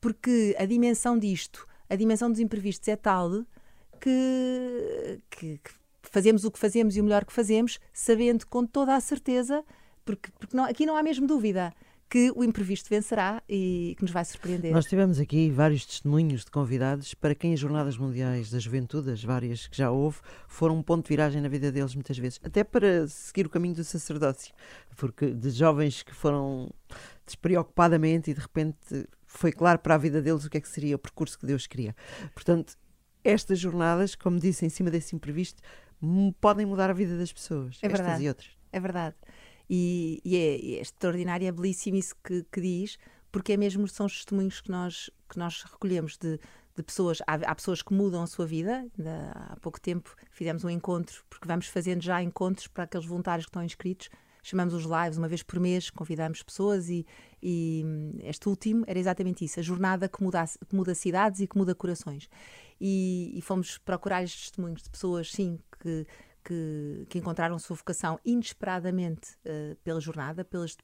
Porque 0.00 0.54
a 0.58 0.64
dimensão 0.64 1.18
disto, 1.18 1.66
a 1.88 1.96
dimensão 1.96 2.30
dos 2.30 2.40
imprevistos 2.40 2.88
é 2.88 2.96
tal 2.96 3.44
que, 4.00 5.20
que, 5.30 5.58
que 5.58 5.70
fazemos 6.02 6.44
o 6.44 6.50
que 6.50 6.58
fazemos 6.58 6.96
e 6.96 7.00
o 7.00 7.04
melhor 7.04 7.24
que 7.24 7.32
fazemos, 7.32 7.78
sabendo 7.92 8.46
com 8.46 8.64
toda 8.64 8.94
a 8.94 9.00
certeza, 9.00 9.64
porque, 10.04 10.30
porque 10.38 10.56
não, 10.56 10.64
aqui 10.64 10.86
não 10.86 10.96
há 10.96 11.02
mesmo 11.02 11.26
dúvida 11.26 11.72
que 12.08 12.32
o 12.34 12.42
imprevisto 12.42 12.88
vencerá 12.88 13.42
e 13.48 13.94
que 13.96 14.02
nos 14.02 14.10
vai 14.10 14.24
surpreender. 14.24 14.72
Nós 14.72 14.86
tivemos 14.86 15.20
aqui 15.20 15.50
vários 15.50 15.84
testemunhos 15.84 16.44
de 16.44 16.50
convidados 16.50 17.12
para 17.14 17.34
quem 17.34 17.52
as 17.52 17.60
Jornadas 17.60 17.98
Mundiais 17.98 18.50
da 18.50 18.58
Juventude, 18.58 19.10
as 19.10 19.22
várias 19.22 19.66
que 19.66 19.76
já 19.76 19.90
houve, 19.90 20.18
foram 20.46 20.78
um 20.78 20.82
ponto 20.82 21.04
de 21.04 21.08
viragem 21.08 21.42
na 21.42 21.48
vida 21.48 21.70
deles 21.70 21.94
muitas 21.94 22.16
vezes, 22.16 22.40
até 22.42 22.64
para 22.64 23.06
seguir 23.08 23.46
o 23.46 23.50
caminho 23.50 23.74
do 23.74 23.84
sacerdócio, 23.84 24.54
porque 24.96 25.30
de 25.30 25.50
jovens 25.50 26.02
que 26.02 26.14
foram 26.14 26.70
despreocupadamente 27.26 28.30
e 28.30 28.34
de 28.34 28.40
repente 28.40 29.06
foi 29.26 29.52
claro 29.52 29.78
para 29.78 29.94
a 29.94 29.98
vida 29.98 30.22
deles 30.22 30.44
o 30.44 30.50
que 30.50 30.56
é 30.56 30.60
que 30.60 30.68
seria 30.68 30.96
o 30.96 30.98
percurso 30.98 31.38
que 31.38 31.44
Deus 31.44 31.66
queria. 31.66 31.94
Portanto, 32.32 32.74
estas 33.22 33.58
jornadas, 33.58 34.14
como 34.14 34.38
disse, 34.38 34.64
em 34.64 34.70
cima 34.70 34.90
desse 34.90 35.14
imprevisto, 35.14 35.62
podem 36.40 36.64
mudar 36.64 36.88
a 36.88 36.94
vida 36.94 37.18
das 37.18 37.32
pessoas, 37.32 37.78
é 37.82 37.86
estas 37.86 38.00
verdade. 38.00 38.24
e 38.24 38.28
outras. 38.28 38.50
É 38.72 38.80
verdade. 38.80 39.16
E, 39.68 40.20
e 40.24 40.36
é, 40.36 40.78
é, 40.78 40.80
extraordinário, 40.80 41.46
é 41.46 41.52
belíssimo 41.52 41.96
isso 41.96 42.14
que, 42.24 42.44
que, 42.50 42.60
diz, 42.60 42.98
porque 43.30 43.52
é 43.52 43.56
mesmo, 43.56 43.86
são 43.86 44.06
os 44.06 44.14
testemunhos 44.14 44.60
que 44.60 44.70
nós, 44.70 45.10
que 45.28 45.38
nós 45.38 45.62
recolhemos 45.62 46.16
de, 46.16 46.40
de 46.74 46.82
pessoas. 46.82 47.18
Há, 47.26 47.34
há, 47.34 47.54
pessoas 47.54 47.82
que 47.82 47.92
mudam 47.92 48.22
a 48.22 48.26
sua 48.26 48.46
vida. 48.46 48.86
Há 49.34 49.56
pouco 49.60 49.80
tempo 49.80 50.14
fizemos 50.30 50.64
um 50.64 50.70
encontro, 50.70 51.22
porque 51.28 51.46
vamos 51.46 51.66
fazendo 51.66 52.02
já 52.02 52.22
encontros 52.22 52.66
para 52.66 52.84
aqueles 52.84 53.06
voluntários 53.06 53.44
que 53.44 53.50
estão 53.50 53.62
inscritos. 53.62 54.08
Chamamos 54.42 54.72
os 54.72 54.84
lives 54.84 55.18
uma 55.18 55.28
vez 55.28 55.42
por 55.42 55.60
mês, 55.60 55.90
convidamos 55.90 56.42
pessoas 56.42 56.88
e, 56.88 57.04
e 57.42 57.84
este 58.22 58.48
último 58.48 58.84
era 58.86 58.98
exatamente 58.98 59.44
isso: 59.44 59.60
a 59.60 59.62
jornada 59.62 60.08
que 60.08 60.22
muda, 60.22 60.44
que 60.46 60.74
muda 60.74 60.94
cidades 60.94 61.40
e 61.40 61.46
que 61.46 61.58
muda 61.58 61.74
corações. 61.74 62.30
E, 62.80 63.32
e 63.34 63.42
fomos 63.42 63.76
procurar 63.76 64.22
estes 64.22 64.44
testemunhos 64.44 64.82
de 64.82 64.88
pessoas, 64.88 65.30
sim, 65.30 65.58
que 65.82 66.06
que, 66.48 67.06
que 67.10 67.18
encontraram 67.18 67.58
sua 67.58 67.76
vocação 67.76 68.18
inesperadamente 68.24 69.36
uh, 69.44 69.76
pela 69.84 70.00
jornada, 70.00 70.42
pelas, 70.42 70.78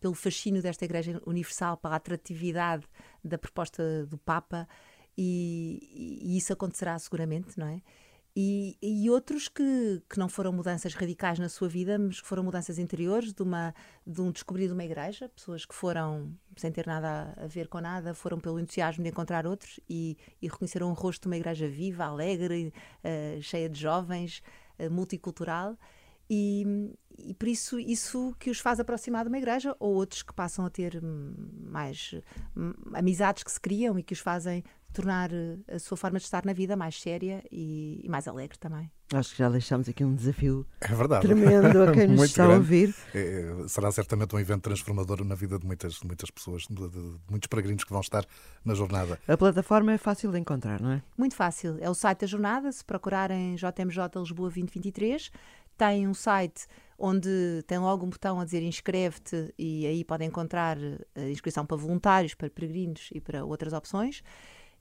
pelo 0.00 0.14
fascínio 0.14 0.62
desta 0.62 0.86
Igreja 0.86 1.20
Universal, 1.26 1.76
pela 1.76 1.96
atratividade 1.96 2.86
da 3.22 3.36
proposta 3.36 4.06
do 4.06 4.16
Papa, 4.16 4.66
e, 5.16 6.20
e 6.22 6.38
isso 6.38 6.52
acontecerá 6.54 6.98
seguramente, 6.98 7.58
não 7.58 7.66
é? 7.66 7.82
E, 8.36 8.76
e, 8.82 9.08
outros 9.10 9.46
que, 9.46 10.02
que 10.10 10.18
não 10.18 10.28
foram 10.28 10.52
mudanças 10.52 10.92
radicais 10.94 11.38
na 11.38 11.48
sua 11.48 11.68
vida, 11.68 11.96
mas 11.96 12.20
que 12.20 12.26
foram 12.26 12.42
mudanças 12.42 12.80
interiores, 12.80 13.32
de, 13.32 13.42
uma, 13.44 13.72
de 14.04 14.20
um 14.20 14.32
descobrir 14.32 14.66
de 14.66 14.72
uma 14.72 14.82
igreja, 14.82 15.28
pessoas 15.28 15.64
que 15.64 15.72
foram, 15.72 16.36
sem 16.56 16.72
ter 16.72 16.84
nada 16.84 17.32
a 17.36 17.46
ver 17.46 17.68
com 17.68 17.80
nada, 17.80 18.12
foram 18.12 18.40
pelo 18.40 18.58
entusiasmo 18.58 19.04
de 19.04 19.10
encontrar 19.10 19.46
outros 19.46 19.78
e, 19.88 20.18
e 20.42 20.48
reconheceram 20.48 20.90
o 20.90 20.94
rosto 20.94 21.22
de 21.22 21.28
uma 21.28 21.36
igreja 21.36 21.68
viva, 21.68 22.06
alegre, 22.06 22.74
uh, 23.04 23.40
cheia 23.40 23.68
de 23.68 23.80
jovens, 23.80 24.42
multicultural. 24.90 25.76
E, 26.28 26.64
e, 27.18 27.34
por 27.34 27.48
isso 27.48 27.78
isso 27.78 28.34
que 28.38 28.50
os 28.50 28.58
faz 28.58 28.80
aproximar 28.80 29.24
de 29.24 29.28
uma 29.28 29.38
igreja 29.38 29.76
ou 29.78 29.94
outros 29.94 30.22
que 30.22 30.32
passam 30.32 30.64
a 30.64 30.70
ter 30.70 31.00
mais 31.02 32.14
hum, 32.56 32.72
amizades 32.94 33.42
que 33.42 33.52
se 33.52 33.60
criam 33.60 33.98
e 33.98 34.02
que 34.02 34.14
os 34.14 34.20
fazem 34.20 34.64
tornar 34.94 35.30
eh, 35.32 35.58
a 35.68 35.78
sua 35.78 35.96
forma 35.96 36.18
de 36.18 36.24
estar 36.24 36.44
na 36.44 36.52
vida 36.52 36.76
mais 36.76 37.00
séria 37.00 37.42
e, 37.50 38.00
e 38.02 38.08
mais 38.08 38.26
alegre 38.26 38.56
também. 38.58 38.90
Acho 39.12 39.32
que 39.32 39.38
já 39.38 39.50
deixamos 39.50 39.88
aqui 39.88 40.02
um 40.02 40.14
desafio 40.14 40.66
é 40.80 40.94
verdade. 40.94 41.26
tremendo 41.26 41.82
a 41.82 41.92
quem 41.92 42.08
nos 42.08 42.24
está 42.24 42.44
grande. 42.44 42.54
a 42.54 42.58
ouvir. 42.58 42.94
É, 43.14 43.68
será 43.68 43.92
certamente 43.92 44.34
um 44.34 44.38
evento 44.38 44.62
transformador 44.62 45.24
na 45.24 45.34
vida 45.34 45.58
de 45.58 45.66
muitas, 45.66 45.94
de 45.94 46.06
muitas 46.06 46.30
pessoas, 46.30 46.62
de, 46.62 46.74
de, 46.74 46.88
de, 46.88 47.16
muitos 47.28 47.46
peregrinos 47.48 47.84
que 47.84 47.90
vão 47.90 48.00
estar 48.00 48.24
na 48.64 48.74
jornada. 48.74 49.18
A 49.28 49.36
plataforma 49.36 49.92
é 49.92 49.98
fácil 49.98 50.30
de 50.30 50.38
encontrar, 50.38 50.80
não 50.80 50.92
é? 50.92 51.02
Muito 51.18 51.36
fácil. 51.36 51.76
É 51.80 51.90
o 51.90 51.94
site 51.94 52.20
da 52.20 52.26
jornada. 52.26 52.72
Se 52.72 52.84
procurarem 52.84 53.56
JMJ 53.56 54.20
Lisboa 54.20 54.48
2023, 54.48 55.30
tem 55.76 56.08
um 56.08 56.14
site 56.14 56.66
onde 56.98 57.62
tem 57.66 57.78
logo 57.78 58.06
um 58.06 58.10
botão 58.10 58.40
a 58.40 58.44
dizer 58.44 58.62
inscreve-te 58.62 59.52
e 59.58 59.86
aí 59.86 60.04
podem 60.04 60.28
encontrar 60.28 60.78
a 60.78 61.20
eh, 61.20 61.30
inscrição 61.30 61.66
para 61.66 61.76
voluntários, 61.76 62.34
para 62.34 62.48
peregrinos 62.48 63.10
e 63.12 63.20
para 63.20 63.44
outras 63.44 63.72
opções. 63.72 64.22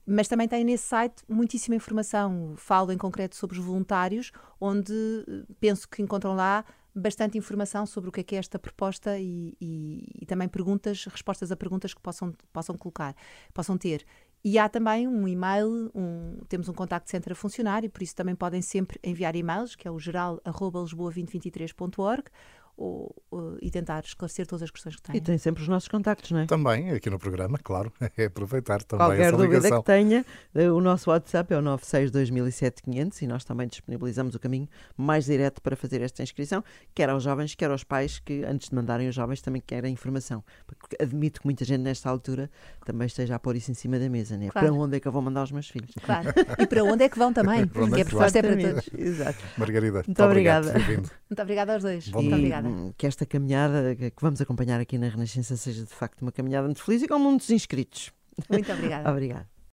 Mas 0.06 0.28
também 0.28 0.48
tem 0.48 0.64
nesse 0.64 0.86
site 0.86 1.24
muitíssima 1.28 1.76
informação. 1.76 2.54
Falo 2.58 2.92
em 2.92 2.98
concreto 2.98 3.36
sobre 3.36 3.58
os 3.58 3.66
voluntários, 3.66 4.32
onde 4.60 4.94
eh, 4.94 5.54
penso 5.60 5.88
que 5.88 6.02
encontram 6.02 6.36
lá 6.36 6.66
bastante 6.96 7.38
informação 7.38 7.86
sobre 7.86 8.10
o 8.10 8.12
que 8.12 8.20
é, 8.20 8.24
que 8.24 8.36
é 8.36 8.40
esta 8.40 8.60
proposta 8.60 9.18
e, 9.18 9.56
e, 9.60 10.06
e, 10.22 10.26
também 10.26 10.48
perguntas, 10.48 11.06
respostas 11.06 11.52
a 11.52 11.56
perguntas 11.56 11.94
que 11.94 12.02
possam, 12.02 12.34
possam 12.52 12.78
colocar, 12.78 13.16
possam 13.54 13.78
ter. 13.78 14.06
E 14.44 14.60
há 14.60 14.68
também 14.68 15.08
um 15.08 15.26
e-mail, 15.26 15.90
um, 15.96 16.40
temos 16.50 16.68
um 16.68 16.74
contacto 16.74 17.10
centro 17.10 17.32
a 17.32 17.36
funcionar 17.36 17.86
e 17.86 17.90
por 17.90 18.04
isso 18.04 18.14
também 18.14 18.36
podem 18.36 18.62
sempre 18.62 19.00
enviar 19.02 19.34
e-mails, 19.36 19.76
que 19.76 19.88
é 19.88 19.92
o 19.92 19.98
geral.lisboa2023.org 19.98 22.26
ou, 22.76 23.16
ou, 23.30 23.58
e 23.62 23.70
tentar 23.70 24.04
esclarecer 24.04 24.48
todas 24.48 24.64
as 24.64 24.72
questões 24.72 24.96
que 24.96 25.02
têm. 25.02 25.16
E 25.16 25.22
tem 25.22 25.38
sempre 25.38 25.62
os 25.62 25.68
nossos 25.68 25.88
contactos, 25.88 26.32
não 26.32 26.40
é? 26.40 26.46
Também, 26.46 26.92
aqui 26.92 27.10
no 27.10 27.20
programa, 27.20 27.60
claro, 27.62 27.92
é 28.18 28.26
aproveitar 28.26 28.82
também 28.84 29.06
Qualquer 29.08 29.28
essa 29.28 29.38
dúvida 29.38 29.56
ligação. 29.58 29.82
que 29.82 29.86
tenha, 29.86 30.26
eh, 30.56 30.72
o 30.72 30.82
nosso 30.82 31.10
WhatsApp 31.10 31.54
é 31.54 31.58
o 31.58 31.62
962.007.500 31.62 33.22
e 33.22 33.28
nós 33.28 33.44
também 33.44 33.68
disponibilizamos 33.68 34.34
o 34.36 34.40
caminho 34.40 34.68
mais 34.98 35.26
direto 35.26 35.62
para 35.62 35.76
fazer 35.76 36.02
esta 36.02 36.24
inscrição, 36.24 36.64
quer 36.96 37.10
aos 37.10 37.24
jovens, 37.24 37.54
quer 37.54 37.70
aos 37.70 37.84
pais 37.84 38.20
que 38.20 38.44
antes 38.44 38.70
de 38.70 38.76
mandarem 38.76 39.08
os 39.08 39.16
jovens 39.16 39.42
também 39.42 39.62
querem 39.66 39.94
informação. 39.94 40.44
Porque 40.66 40.96
admito 41.00 41.42
que 41.42 41.48
muita 41.48 41.64
gente 41.64 41.82
nesta 41.82 42.10
altura 42.10 42.50
também 42.86 43.06
esteja 43.06 43.36
a 43.36 43.40
pôr 43.40 43.56
isso 43.56 43.70
em 43.70 43.76
cima 43.76 44.00
da 44.00 44.10
mesa, 44.10 44.36
né? 44.36 44.50
Claro. 44.50 44.68
Para 44.68 44.76
onde 44.76 44.98
é 44.98 45.00
que 45.00 45.08
eu 45.08 45.12
vou 45.12 45.22
mandar 45.22 45.44
os 45.44 45.52
meus 45.52 45.70
filhos? 45.70 45.92
Claro. 46.04 46.30
E 46.58 46.66
para 46.66 46.84
onde 46.84 47.04
é 47.04 47.10
que 47.10 47.20
vão 47.20 47.32
também? 47.34 47.68
Porque 47.68 48.02
é 48.02 48.04
proposta 48.04 48.40
é 48.40 48.42
para 48.42 48.58
todos. 48.58 48.90
Exato. 48.98 49.38
Margarida, 49.58 49.94
muito, 49.94 50.08
muito 50.08 50.24
obrigada. 50.24 50.74
Muito 50.74 51.42
obrigada 51.42 51.74
aos 51.74 51.84
dois. 51.84 52.08
Bom 52.10 52.22
muito 52.22 52.36
obrigada 52.36 52.63
que 52.98 53.08
esta 53.08 53.26
caminhada 53.26 53.96
que 53.96 54.12
vamos 54.22 54.42
acompanhar 54.42 54.80
aqui 54.80 54.98
na 54.98 55.08
Renascença 55.08 55.56
seja 55.58 55.84
de 55.84 55.94
facto 55.94 56.22
uma 56.22 56.32
caminhada 56.32 56.68
muito 56.68 56.84
feliz 56.84 57.02
e 57.04 57.08
com 57.08 57.20
muitos 57.20 57.50
inscritos. 57.50 58.12
Muito 58.50 58.72
obrigada. 58.72 59.10
obrigada. 59.12 59.53